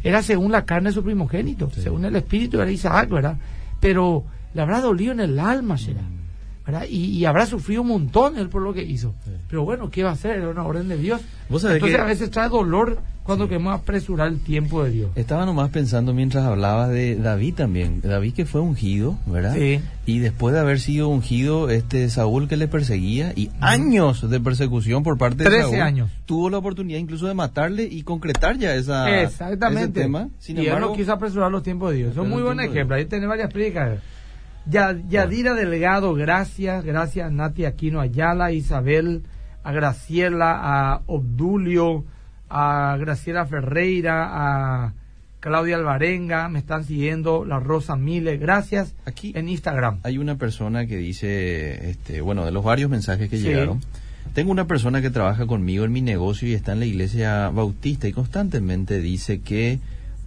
[0.02, 3.36] Era según la carne de su primogénito, según el espíritu era Isaac, ¿verdad?
[3.80, 6.02] Pero le habrá dolido en el alma, será.
[6.88, 9.14] Y, habrá sufrido un montón él por lo que hizo.
[9.48, 10.38] Pero bueno, ¿qué va a hacer?
[10.38, 11.20] Era una orden de Dios.
[11.50, 15.10] Entonces a veces trae dolor cuando queremos apresurar el tiempo de Dios.
[15.14, 18.00] Estaba nomás pensando mientras hablabas de David también.
[18.00, 19.54] David que fue ungido, ¿verdad?
[19.54, 19.80] Sí.
[20.06, 25.02] Y después de haber sido ungido, este Saúl que le perseguía y años de persecución
[25.02, 25.80] por parte de Saúl.
[25.80, 26.10] años.
[26.26, 30.00] Tuvo la oportunidad incluso de matarle y concretar ya esa, Exactamente.
[30.00, 30.28] ese tema.
[30.38, 32.12] Sin y él no quiso apresurar los tiempos de Dios.
[32.12, 32.96] Es un muy buen ejemplo.
[32.96, 34.00] Ahí tiene varias predicas.
[34.66, 39.22] Yadira Delgado, gracias, gracias Nati Aquino Ayala, Isabel,
[39.64, 42.04] a Graciela, a Obdulio,
[42.48, 44.94] a Graciela Ferreira, a
[45.40, 48.94] Claudia Alvarenga, me están siguiendo, la Rosa Mile, gracias.
[49.04, 49.98] Aquí en Instagram.
[50.04, 53.80] Hay una persona que dice, este, bueno, de los varios mensajes que llegaron,
[54.34, 58.06] tengo una persona que trabaja conmigo en mi negocio y está en la iglesia bautista
[58.06, 59.80] y constantemente dice que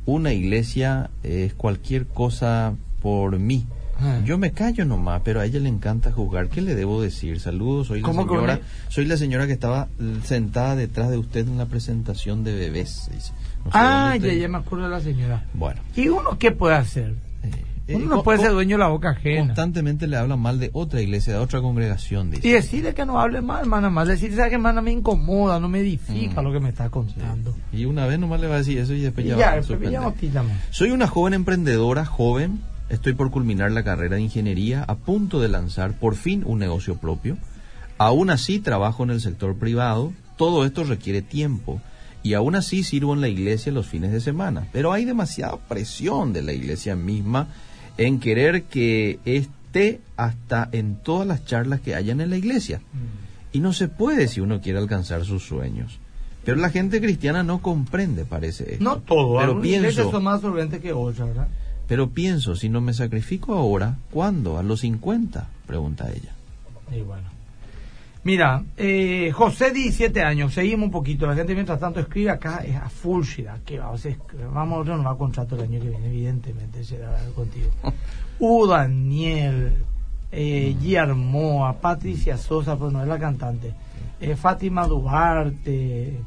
[0.05, 3.65] una iglesia es cualquier cosa por mí.
[3.99, 4.19] Ah.
[4.25, 6.49] Yo me callo nomás, pero a ella le encanta jugar.
[6.49, 7.39] ¿Qué le debo decir?
[7.39, 9.87] Saludos, soy la señora, soy la señora que estaba
[10.23, 13.09] sentada detrás de usted en la presentación de bebés.
[13.71, 15.45] ah, ya, ya me acuerdo de la señora.
[15.53, 15.81] Bueno.
[15.95, 17.15] ¿Y uno qué puede hacer?
[17.87, 19.45] Eh, uno no puede ser dueño de la boca ajena.
[19.45, 22.31] Constantemente le habla mal de otra iglesia, de otra congregación.
[22.31, 22.47] Dice.
[22.47, 25.81] Y decirle que no hable mal, hermana, más decirle que hermana me incomoda, no me
[25.81, 26.43] edifica mm.
[26.43, 27.55] lo que me está contando.
[27.71, 30.89] Y una vez nomás le va a decir eso y después ya, va a Soy
[30.89, 35.93] una joven emprendedora, joven, Estoy por culminar la carrera de ingeniería, a punto de lanzar
[35.93, 37.37] por fin un negocio propio.
[37.97, 40.13] Aún así trabajo en el sector privado.
[40.37, 41.81] Todo esto requiere tiempo.
[42.21, 44.67] Y aún así sirvo en la iglesia los fines de semana.
[44.71, 47.47] Pero hay demasiada presión de la iglesia misma
[47.97, 52.81] en querer que esté hasta en todas las charlas que hayan en la iglesia.
[53.51, 55.99] Y no se puede si uno quiere alcanzar sus sueños.
[56.43, 58.77] Pero la gente cristiana no comprende, parece.
[58.79, 61.47] No todo, pero pienso, son más solventes que otras, ¿verdad?
[61.87, 64.57] Pero pienso, si no me sacrifico ahora, ¿cuándo?
[64.57, 65.47] ¿A los 50?
[65.67, 66.33] Pregunta ella.
[66.91, 67.35] Y bueno.
[68.23, 71.27] Mira, eh, José, 17 años, seguimos un poquito.
[71.27, 73.23] La gente mientras tanto escribe acá, es a full
[73.63, 74.07] que vamos,
[74.51, 77.69] vamos a renovar contrato el año que viene, evidentemente, será contigo.
[78.39, 79.77] U Daniel,
[80.31, 80.75] eh.
[81.79, 83.73] Patricia Sosa, pues no es la cantante,
[84.19, 86.19] eh, Fátima Duarte,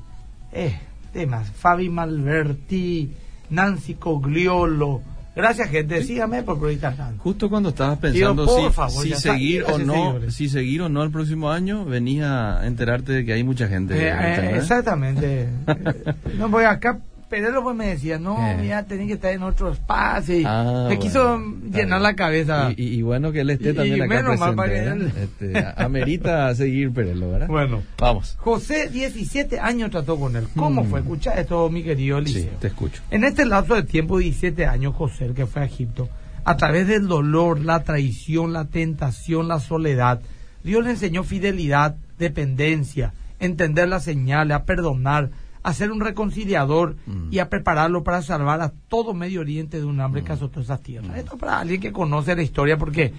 [0.53, 0.79] eh,
[1.13, 3.13] temas, Fabi Malverti,
[3.51, 5.03] Nancy Cogliolo,
[5.39, 6.03] Gracias, gente.
[6.03, 8.45] Sígame por Proyectar Justo cuando estabas pensando
[8.89, 13.25] si, seguir o no, si seguir o no el próximo año, venís a enterarte de
[13.25, 13.95] que hay mucha gente.
[13.95, 15.49] Eh, eh, exactamente.
[16.39, 18.57] no voy acá Perelo pues me decía, no, Eh.
[18.61, 20.39] mira, tenés que estar en otro espacio.
[20.41, 22.03] Y Ah, me quiso bueno, está llenar bien.
[22.03, 22.71] la cabeza.
[22.77, 25.05] Y, y- y bueno que él esté Y- también y acá menos mal presente.
[25.05, 25.25] para que ¿eh?
[25.25, 27.49] Este, a- amerita seguir Perelo, ¿verdad?
[27.49, 27.83] Bueno.
[27.99, 28.35] Vamos.
[28.39, 30.47] José, 17 años trató con él.
[30.57, 30.87] ¿Cómo Mm.
[30.91, 31.01] fue?
[31.01, 32.53] Escucha esto, mi querido Sí, Eliseo.
[32.61, 33.03] te escucho.
[33.11, 36.09] En este lapso de tiempo, 17 años, José, el que fue a Egipto,
[36.45, 40.21] a través del dolor, la traición, la tentación, la soledad,
[40.65, 45.31] Dios le enseñó fidelidad, dependencia, entender las señales, a perdonar,
[45.69, 47.29] a ser un reconciliador Mm.
[47.33, 50.81] y a prepararlo para salvar a todo Medio Oriente de un hambre que azotó esas
[50.83, 51.17] tierras.
[51.17, 53.13] Esto para alguien que conoce la historia porque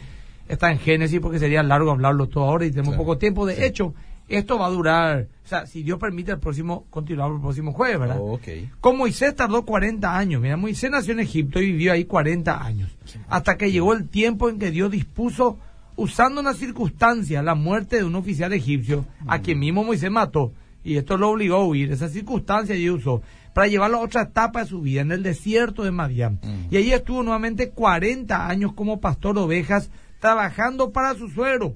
[0.48, 3.04] está en Génesis, porque sería largo hablarlo todo ahora y tenemos Claro.
[3.04, 3.46] poco tiempo.
[3.46, 3.64] De Sí.
[3.64, 3.94] hecho,
[4.28, 8.00] esto va a durar, o sea, si Dios permite, el próximo, continuamos el próximo jueves,
[8.00, 8.18] ¿verdad?
[8.20, 8.48] ok.
[8.80, 10.42] Con Moisés tardó 40 años.
[10.42, 12.90] Mira, Moisés nació en Egipto y vivió ahí 40 años.
[13.28, 15.58] Hasta que llegó el tiempo en que Dios dispuso,
[15.96, 20.52] usando una circunstancia, la muerte de un oficial egipcio, a quien mismo Moisés mató.
[20.84, 21.92] Y esto lo obligó a huir.
[21.92, 23.22] Esa circunstancia Dios usó
[23.54, 26.40] para llevarlo a otra etapa de su vida, en el desierto de Madián.
[26.42, 26.74] Mm.
[26.74, 29.90] Y allí estuvo nuevamente 40 años como pastor de ovejas,
[30.20, 31.76] trabajando para su suegro.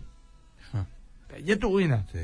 [1.46, 1.52] Y
[1.84, 2.20] Ina Sí.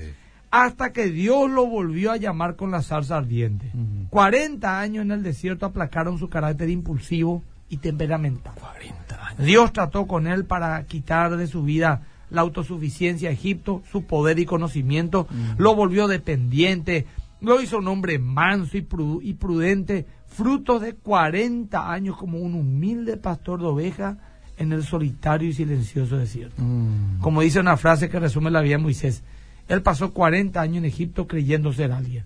[0.52, 3.72] hasta que Dios lo volvió a llamar con la zarza ardiente.
[3.74, 4.08] Ujú.
[4.10, 8.54] 40 años en el desierto aplacaron su carácter impulsivo y temperamental.
[8.60, 9.46] 40 años.
[9.46, 14.39] Dios trató con él para quitar de su vida la autosuficiencia a Egipto, su poder
[14.39, 17.06] y conocimiento, lo volvió dependiente,
[17.42, 22.54] lo hizo un hombre manso y, pru- y prudente, fruto de 40 años como un
[22.56, 24.18] humilde pastor de ovejas
[24.58, 26.62] en el solitario y silencioso desierto.
[26.62, 27.20] Mm.
[27.22, 29.24] Como dice una frase que resume la vida de Moisés,
[29.68, 32.26] él pasó 40 años en Egipto creyendo ser alguien.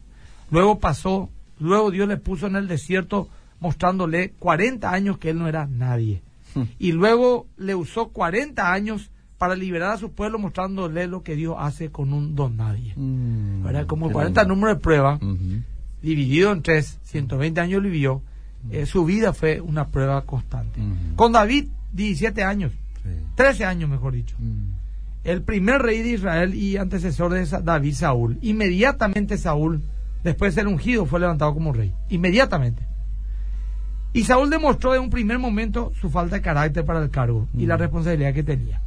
[0.49, 5.47] Luego pasó, luego Dios le puso en el desierto mostrándole 40 años que él no
[5.47, 6.21] era nadie.
[6.55, 6.63] Hmm.
[6.79, 9.11] Y luego le usó 40 años
[9.43, 12.93] para liberar a su pueblo mostrándole lo que Dios hace con un don nadie.
[12.95, 13.61] Mm.
[13.63, 13.85] ¿Verdad?
[13.87, 14.55] Como Qué 40 lindo.
[14.55, 15.19] números de prueba,
[16.01, 18.21] dividido en tres, 120 años vivió,
[18.71, 20.79] eh, su vida fue una prueba constante.
[21.17, 22.71] Con David, 17 años,
[23.03, 23.09] Sí.
[23.35, 24.75] 13 años mejor dicho Mm.
[25.25, 28.37] el primer rey de Israel y antecesor de David Saúl.
[28.41, 29.81] Inmediatamente Saúl,
[30.23, 31.91] después de ser ungido, fue levantado como rey.
[32.09, 32.81] Inmediatamente.
[34.13, 37.65] Y Saúl demostró en un primer momento su falta de carácter para el cargo y
[37.65, 38.79] la responsabilidad que tenía.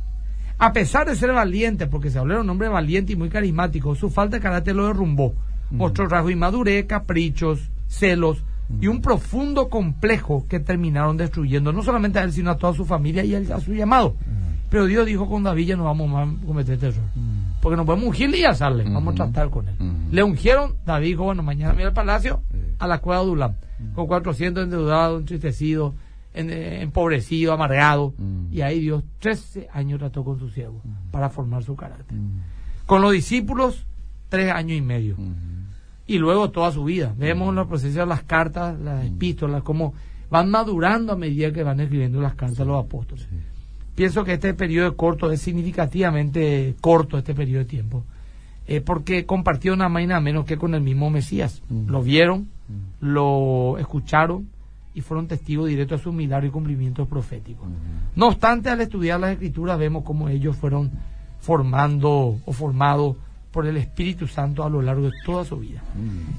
[0.58, 4.08] A pesar de ser valiente, porque Saúl era un hombre valiente y muy carismático, su
[4.10, 5.34] falta de carácter lo derrumbó.
[5.70, 8.44] Mostró rasgos de inmadurez, caprichos, celos
[8.80, 12.84] y un profundo complejo que terminaron destruyendo no solamente a él, sino a toda su
[12.84, 14.16] familia y a su llamado.
[14.70, 17.04] Pero Dios dijo con David ya no vamos más a cometer este error.
[17.60, 19.74] Porque no podemos ungirle y asarle, vamos a tratar con él.
[20.10, 22.42] Le ungieron, David dijo, bueno, mañana voy al palacio,
[22.78, 23.50] a la cueva de
[23.94, 25.94] con 400 endeudados, entristecidos,
[26.34, 28.14] en- eh, empobrecido, amargado.
[28.18, 28.52] Mm.
[28.52, 32.16] Y ahí Dios 13 años trató con su siervo para formar su carácter.
[32.86, 33.86] Con los discípulos,
[34.28, 35.16] tres años y medio.
[36.06, 37.14] Y luego toda su vida.
[37.16, 39.94] Vemos en los procesos de las cartas, las epístolas, cómo
[40.30, 43.26] van madurando a medida que van escribiendo las cartas los apóstoles.
[43.28, 43.36] Sí.
[43.96, 48.04] Pienso que este periodo corto es significativamente corto, este periodo de tiempo,
[48.66, 51.62] eh, porque compartió nada más y nada menos que con el mismo Mesías.
[51.70, 52.48] Lo vieron,
[53.00, 54.48] lo escucharon
[54.96, 57.68] y fueron testigos directos de sus milagros y cumplimientos proféticos.
[58.16, 60.90] No obstante, al estudiar las escrituras vemos cómo ellos fueron
[61.38, 63.16] formando o formados
[63.52, 65.82] por el Espíritu Santo a lo largo de toda su vida.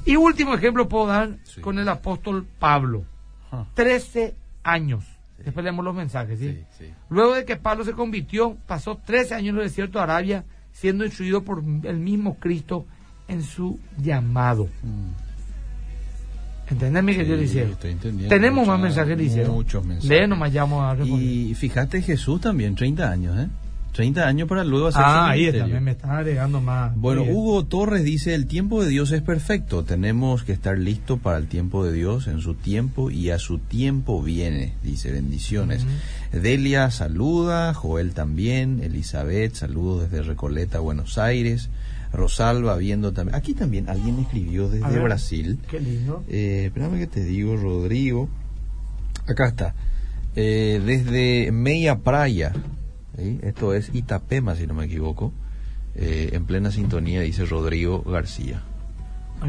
[0.06, 1.62] Y último ejemplo puedo dar Sí.
[1.62, 3.06] con el apóstol Pablo.
[3.52, 3.66] Ah.
[3.76, 5.04] 13 años.
[5.38, 6.52] Después leemos los mensajes, ¿sí?
[6.52, 6.94] Sí, sí.
[7.10, 11.06] Luego de que Pablo se convirtió, pasó 13 años en el desierto de Arabia, siendo
[11.06, 12.86] instruido por el mismo Cristo
[13.28, 14.68] en su llamado.
[16.70, 17.68] ¿Entendés, mi querido Sí, Eliseo?
[17.84, 18.28] entendiendo.
[18.28, 19.54] Tenemos Mucha- más mensajes, Eliseo.
[19.54, 20.10] Muchos mensajes.
[20.10, 21.28] Lee nomás, vamos a responder.
[21.28, 23.48] Y fíjate Jesús también, 30 años, ¿eh?
[23.94, 25.62] 30 años para luego hacer Ah, ahí ministerio.
[25.64, 26.96] también me están agregando más.
[26.96, 27.36] Bueno, bien.
[27.36, 31.48] Hugo Torres dice, el tiempo de Dios es perfecto, tenemos que estar listos para el
[31.48, 35.84] tiempo de Dios en su tiempo y a su tiempo viene, dice, bendiciones.
[36.32, 41.70] Delia saluda, Joel también, Elizabeth, saludos desde Recoleta, Buenos Aires,
[42.14, 46.24] Rosalba viendo también, aquí también alguien escribió desde ver, Brasil, Qué lindo.
[46.30, 48.30] eh, espérame que te digo, Rodrigo.
[49.28, 49.76] Acá está.
[50.36, 52.54] Eh, desde Meia Praia.
[53.18, 53.40] ¿sí?
[53.42, 55.34] Esto es Itapema, si no me equivoco.
[55.96, 58.62] Eh, en plena sintonía, dice Rodrigo García.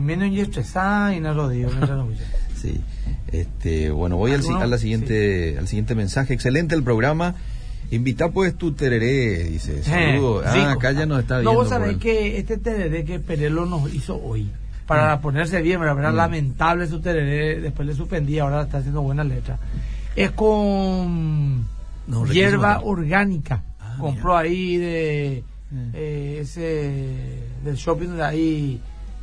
[0.00, 1.20] Menos y
[1.96, 2.08] no.
[2.60, 2.80] Sí.
[3.30, 4.60] Este, bueno, voy al, ¿Alguno?
[4.60, 6.34] a la siguiente, al siguiente mensaje.
[6.34, 7.36] Excelente el programa.
[7.90, 9.82] Invita pues tu tereré, dice.
[9.82, 10.44] Saludos.
[10.44, 10.68] Eh, ah, rico.
[10.70, 11.54] acá ya nos está No, viendo.
[11.54, 14.50] vos sabés el- que este tereré que Perelo nos hizo hoy,
[14.86, 16.16] para ponerse bien, pero era Mm.
[16.16, 19.58] lamentable su tereré, después le suspendí, ahora está haciendo buena letra.
[20.16, 21.66] Es con
[22.06, 23.62] No, hierba orgánica.
[23.80, 25.90] Ah, Compró ahí de Mm.
[25.94, 28.80] eh, ese del shopping de ahí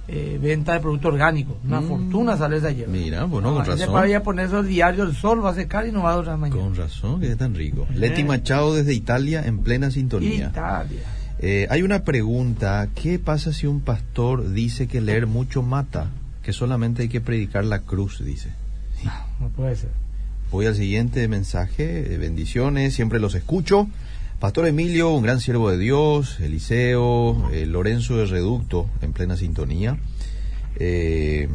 [0.08, 1.56] eh, venta de productos orgánicos.
[1.66, 1.88] Una Mm.
[1.88, 2.92] fortuna sale esa hierba.
[2.94, 3.94] Mira, bueno, con La gente razón.
[3.96, 6.14] para ir a poner eso el diario, el sol va a secar y no va
[6.14, 6.62] a durar mañana.
[6.62, 7.88] Con razón, que es tan rico.
[7.92, 7.98] Eh.
[7.98, 10.50] Leti Machado desde Italia en plena sintonía.
[10.52, 11.00] Italia.
[11.40, 16.10] Eh, hay una pregunta, ¿qué pasa si un pastor dice que leer mucho mata?
[16.44, 18.50] Que solamente hay que predicar la cruz, dice.
[19.40, 19.90] No puede ser.
[20.52, 23.88] Voy al siguiente mensaje, eh, bendiciones, siempre los escucho.
[24.46, 29.98] Pastor Emilio, un gran siervo de Dios, Eliseo, eh, Lorenzo de Reducto, en plena sintonía.
[30.76, 31.50] Eh,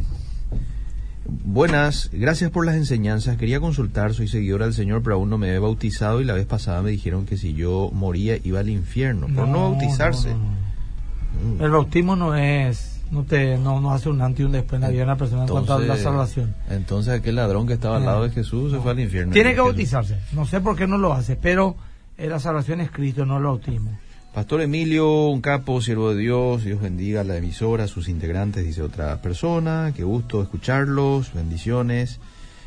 [1.25, 3.37] buenas, gracias por las enseñanzas.
[3.37, 6.47] Quería consultar, soy seguidora del Señor, pero aún no me he bautizado y la vez
[6.47, 10.31] pasada me dijeron que si yo moría iba al infierno por no, bautizarse.
[10.35, 11.59] no, no.
[11.59, 11.63] Mm.
[11.63, 14.81] El bautismo no es, no te, no, no hace un antes y un después en
[14.81, 16.57] la vida de una persona en cuanto a la Entonces- salvación.
[16.69, 19.33] Entonces aquel ladrón que estaba al Eh, lado de Jesús se fue al infierno.
[19.33, 20.19] Tiene que bautizarse.
[20.33, 21.90] No sé por qué no lo hace, pero eh,
[22.29, 23.99] la salvación es no el bautismo.
[24.35, 28.83] Pastor Emilio, un capo, siervo de Dios, Dios bendiga a la emisora, sus integrantes, dice
[28.83, 32.21] otra persona, qué gusto escucharlos, bendiciones.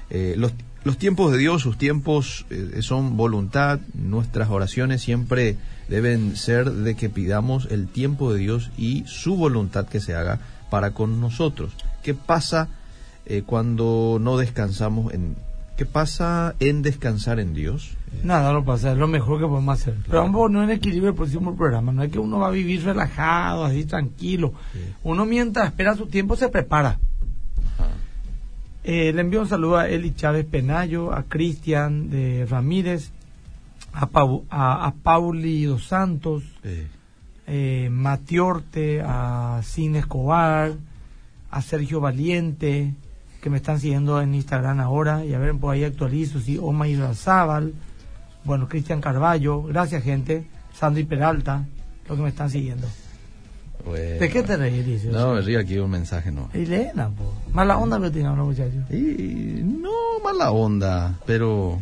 [0.10, 0.52] Eh, los,
[0.84, 5.56] los tiempos de Dios, sus tiempos eh, son voluntad, nuestras oraciones siempre
[5.88, 10.39] deben ser de que pidamos el tiempo de Dios y su voluntad que se haga
[10.70, 11.72] para con nosotros.
[12.02, 12.68] ¿Qué pasa
[13.26, 15.36] eh, cuando no descansamos en...
[15.78, 17.98] ¿Qué pasa en descansar en Dios?
[18.24, 19.96] Nada, no pasa, es lo mejor que podemos hacer.
[20.06, 21.92] Pero vamos a poner en equilibrio el próximo programa.
[21.92, 24.54] No es que uno va a vivir relajado, así tranquilo.
[25.04, 27.00] Uno mientras espera su tiempo se prepara.
[27.80, 27.88] Ajá.
[28.84, 33.12] Eh, le envío un saludo a Eli Chávez Penayo, a Cristian de Ramírez,
[33.94, 36.88] a, Pau- a, a Pauli dos Santos, Eh,
[37.48, 40.74] eh, Matiorte, a Cine Escobar,
[41.50, 42.94] a Sergio Valiente,
[43.43, 46.88] que me están siguiendo en Instagram ahora, y a ver, por ahí actualizo, sí, Oma
[46.88, 47.73] Irrazábal,
[48.45, 51.65] bueno, Cristian Carballo, gracias gente, Sandy Peralta,
[52.08, 52.88] los que me están siguiendo.
[53.86, 54.21] bueno.
[54.21, 55.12] ¿De qué te reís, Licio?
[55.12, 56.49] No, me río aquí un mensaje, no.
[56.53, 57.34] Y Elena, po.
[57.51, 58.89] Mala onda que tienen los muchachos.
[58.89, 59.91] Y no
[60.23, 61.82] mala onda, pero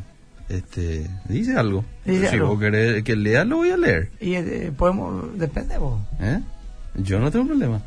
[0.49, 1.85] este dice algo.
[2.05, 2.47] Dice si algo.
[2.47, 4.09] vos querés que lea, lo voy a leer.
[4.19, 6.01] Y eh, podemos, depende vos.
[6.19, 6.41] ¿eh?
[6.95, 7.83] Yo no tengo problema.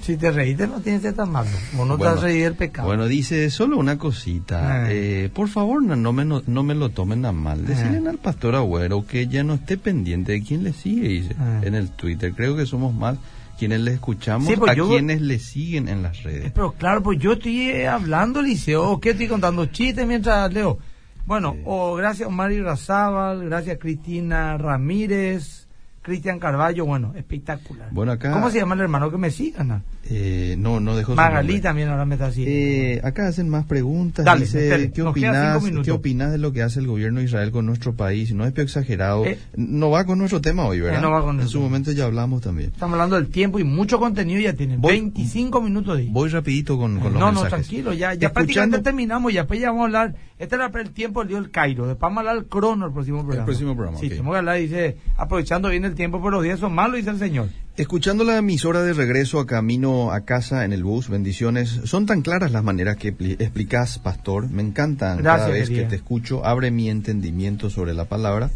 [0.00, 1.50] Si te reíste no tienes que ser tan malo.
[1.74, 2.88] Vos no te Bueno, has reído del pecado.
[2.88, 4.84] Bueno, dice solo una cosita.
[4.84, 4.86] Ah.
[4.90, 7.66] Eh, por favor, no, no me, no, no me lo tomen a mal.
[7.66, 8.10] Decirle Ah.
[8.10, 11.60] al pastor Agüero que ya no esté pendiente de quién le sigue, dice, Ah.
[11.62, 12.32] en el Twitter.
[12.34, 13.18] Creo que somos más
[13.58, 16.52] quienes le escuchamos Sí, pues a yo- quienes le siguen en las Eh, redes.
[16.54, 18.98] Pero claro, pues yo estoy eh, hablando, Liceo.
[19.00, 19.66] ¿Qué estoy contando?
[19.66, 20.78] Chistes mientras leo.
[21.26, 25.68] Bueno, o gracias a Mari Razábal, gracias Cristina Ramírez,
[26.02, 26.86] Cristian Carballo.
[26.86, 27.88] Bueno, espectacular.
[27.92, 28.32] Bueno, acá...
[28.32, 29.70] ¿Cómo se llama el hermano que me sigan?
[29.70, 29.82] ah?
[30.12, 32.56] Eh, no, no dejó Magalí también ahora me está siguiendo.
[32.58, 34.24] Eh, acá hacen más preguntas.
[34.24, 35.84] Dale, Dice, espere, ¿qué minutos.
[35.84, 38.32] ¿qué opinas de lo que hace el gobierno de Israel con nuestro país?
[38.34, 39.24] No es peor exagerado.
[39.26, 39.38] Eh.
[39.56, 40.98] no va con nuestro tema hoy, ¿verdad?
[40.98, 41.64] Eh, no va con en su tema.
[41.64, 42.70] momento ya hablamos también.
[42.72, 44.80] Estamos hablando del tiempo y mucho contenido ya tienen.
[44.80, 47.66] Voy- 25 minutos de Voy rapidito con, con los no, no, mensajes.
[47.68, 50.90] tranquilo, ya, ya Escuchando- prácticamente terminamos, ya después ya vamos a hablar, este era el
[50.90, 53.44] tiempo lío del Cairo, después vamos a hablar del crono el próximo programa.
[53.46, 54.10] próximo programa, Sí, ok.
[54.12, 57.18] tenemos que hablar, dice, aprovechando bien el tiempo, pero los días son malos, dice el
[57.18, 57.48] señor.
[57.84, 61.80] Escuchando la emisora de regreso a camino a casa en el bus, bendiciones.
[61.84, 64.50] Son tan claras las maneras que pli- explicas, pastor.
[64.50, 65.84] Me encantan cada vez querida.
[65.84, 66.44] que te escucho.
[66.44, 68.50] Abre mi entendimiento sobre la palabra.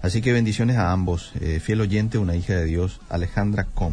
[0.00, 1.32] Así que bendiciones a ambos.
[1.42, 3.92] Eh, fiel oyente, una hija de Dios, Alejandra Com.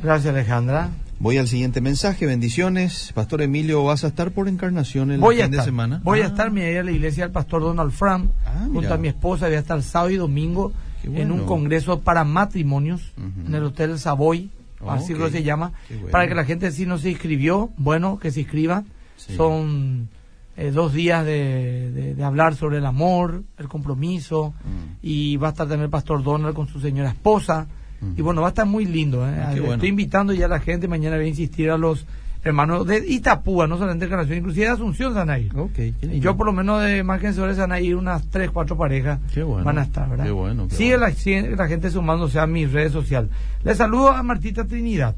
[0.00, 0.90] Gracias, Alejandra.
[1.18, 3.10] Voy al siguiente mensaje, bendiciones.
[3.16, 6.00] Pastor Emilio, ¿vas a estar por encarnación el Voy a fin estar, de semana?
[6.04, 8.30] voy a Ah, estar, me voy a ir a la iglesia del pastor Donald Fram,
[8.46, 10.72] Ah, junto a mi esposa, voy a estar sábado y domingo
[11.04, 13.12] En un congreso para matrimonios
[13.46, 14.50] en el Hotel Savoy,
[14.84, 16.08] Oh, así que se llama, bueno.
[16.10, 18.82] para que la gente si no se inscribió, bueno, que se inscriba.
[19.16, 19.36] Sí.
[19.36, 20.08] Son
[20.56, 24.96] eh, dos días de, de- de hablar sobre el amor, el compromiso, Mm.
[25.00, 27.68] y va a estar también el pastor Donald con su señora esposa.
[28.16, 29.24] Y bueno, va a estar muy lindo.
[29.24, 29.32] ¿eh?
[29.38, 29.84] Ah, Estoy bueno.
[29.86, 32.04] invitando ya a la gente, mañana voy a insistir a los
[32.44, 35.56] hermanos de Itapúa, no solamente de Encarnación, inclusive de Asunción se van a ir.
[35.56, 36.24] Ok, qué Y lindo.
[36.24, 39.20] yo por lo menos de más que se van a ir unas tres, cuatro parejas.
[39.32, 39.64] Qué bueno.
[39.64, 40.24] Van a estar, ¿verdad?
[40.24, 41.06] Qué bueno, qué Sigue bueno.
[41.06, 43.30] La, sigue la gente sumándose a mis redes sociales.
[43.64, 45.14] Les saludo a Martita Trinidad.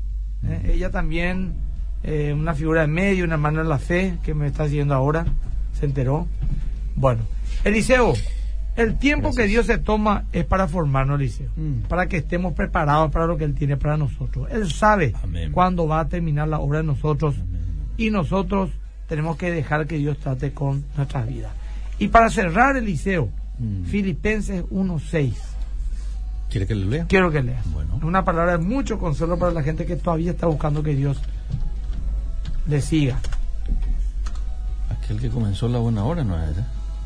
[0.47, 0.73] ¿eh?
[0.75, 1.55] Ella también,
[2.03, 5.25] eh, una figura de medio, una hermana de la fe, que me está siguiendo ahora.
[5.79, 6.27] Se enteró.
[6.95, 7.23] Bueno,
[7.65, 8.13] Eliseo,
[8.77, 9.45] el tiempo Gracias.
[9.45, 11.51] que Dios se toma es para formarnos, Eliseo.
[11.57, 11.83] Mm.
[11.89, 14.49] Para que estemos preparados para lo que Él tiene para nosotros.
[14.51, 15.53] Él sabe Amén.
[15.53, 17.63] cuándo va a terminar la obra de nosotros Amén.
[17.97, 18.71] y nosotros
[19.09, 21.53] tenemos que dejar que Dios trate con nuestras vidas.
[21.99, 23.85] Y para cerrar Eliseo, Mm.
[23.85, 25.33] Filipenses 1.6.
[26.51, 27.07] ¿Quiere que lo lea?
[27.07, 27.65] Quiero que leas.
[27.73, 28.01] Bueno.
[28.03, 31.23] Una palabra de mucho consuelo para la gente que todavía está buscando que Dios
[32.67, 33.21] le siga.
[34.91, 36.51] Aquel que comenzó la buena hora, ¿no es?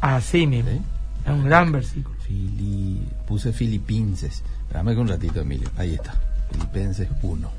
[0.00, 0.70] Así mismo.
[0.70, 0.80] Sí.
[1.28, 2.16] Es un gran versículo.
[2.20, 3.02] Fili...
[3.26, 4.42] Puse Filipenses.
[4.72, 5.70] Dame un ratito, Emilio.
[5.76, 6.14] Ahí está.
[6.50, 7.50] Filipenses 1.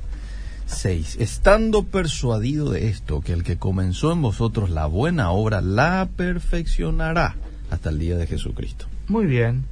[0.65, 1.17] 6.
[1.19, 7.35] Estando persuadido de esto, que el que comenzó en vosotros la buena obra la perfeccionará
[7.71, 8.85] hasta el día de Jesucristo.
[9.07, 9.65] Muy bien.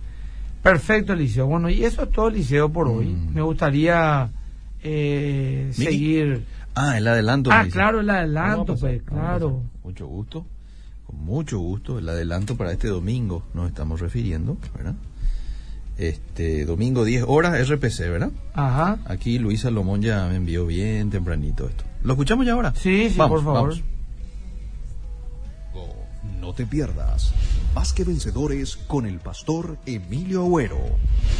[0.63, 1.47] Perfecto, Eliseo.
[1.47, 3.07] Bueno, y eso es todo, Eliseo, por hoy.
[3.07, 3.33] Mm.
[3.33, 4.29] Me gustaría
[4.83, 6.43] eh, seguir.
[6.75, 7.51] Ah, el adelanto.
[7.51, 9.63] Ah, claro, el adelanto, pues, claro.
[9.83, 10.45] Mucho gusto.
[11.07, 11.97] Con mucho gusto.
[11.99, 14.95] El adelanto para este domingo nos estamos refiriendo, ¿verdad?
[15.97, 18.31] Este, domingo 10 horas RPC, ¿verdad?
[18.53, 18.99] Ajá.
[19.05, 21.83] Aquí Luisa Lomón ya me envió bien tempranito esto.
[22.03, 22.73] ¿Lo escuchamos ya ahora?
[22.75, 23.69] Sí, sí, Vamos, por favor.
[23.69, 23.83] vamos.
[26.39, 27.33] No te pierdas.
[27.75, 30.79] Más que vencedores con el pastor Emilio Agüero.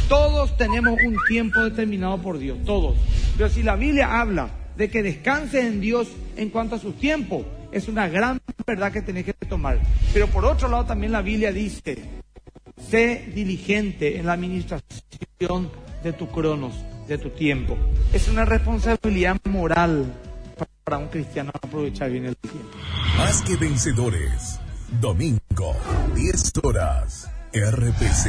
[0.08, 2.96] Todos tenemos un tiempo determinado por Dios, todos.
[3.36, 7.44] Pero si la Biblia habla de que descanse en Dios en cuanto a su tiempo,
[7.72, 9.80] es una gran verdad que tenés que tomar.
[10.14, 11.98] Pero por otro lado también la Biblia dice,
[12.88, 15.70] sé diligente en la administración
[16.04, 16.74] de tu cronos,
[17.08, 17.76] de tu tiempo.
[18.12, 20.14] Es una responsabilidad moral
[20.84, 22.78] para un cristiano aprovechar bien el tiempo.
[23.16, 24.60] Más que vencedores.
[25.00, 25.76] Domingo,
[26.14, 27.28] 10 horas.
[27.52, 28.28] RPC.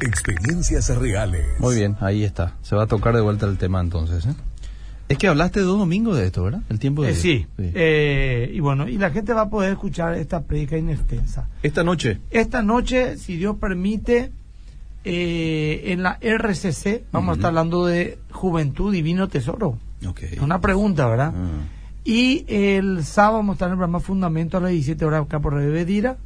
[0.00, 1.46] Experiencias reales.
[1.60, 2.56] Muy bien, ahí está.
[2.62, 4.26] Se va a tocar de vuelta el tema entonces.
[4.26, 4.34] ¿eh?
[5.08, 6.60] Es que hablaste dos domingos de esto, ¿verdad?
[6.68, 7.22] El tiempo de Eh, Dios.
[7.22, 11.48] sí, Eh, y bueno, y la gente va a poder escuchar esta predica inextensa.
[11.62, 12.18] Esta noche.
[12.30, 14.30] Esta noche, si Dios permite,
[15.04, 19.78] eh, en la RCC, vamos a estar hablando de Juventud Divino Tesoro.
[20.06, 20.22] Ok.
[20.24, 21.32] Es una pregunta, ¿verdad?
[21.34, 21.48] Ah.
[22.04, 25.40] Y el sábado vamos a estar en el programa Fundamento a las 17 horas acá
[25.40, 26.16] por Radio Bedira.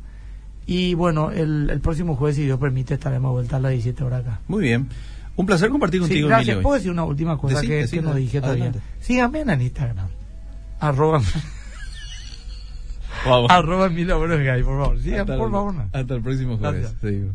[0.66, 4.04] Y bueno, el, el próximo jueves, si Dios permite, estaremos de vuelta a las 17
[4.04, 4.40] horas acá.
[4.48, 4.88] Muy bien.
[5.36, 6.48] Un placer compartir Sí, contigo, gracias.
[6.48, 6.62] Emilio.
[6.62, 8.64] ¿Puedo decir una última cosa Decí, que, decí, que no dije todavía?
[8.64, 8.86] adelante.
[9.00, 10.08] Síganme en Instagram.
[10.80, 11.22] Arroba,
[13.48, 14.96] arroba Emilio Agüero Gay, por favor.
[14.96, 15.74] Hasta por favor.
[15.92, 16.82] Hasta el próximo jueves.
[16.82, 17.02] Gracias.
[17.02, 17.32] digo.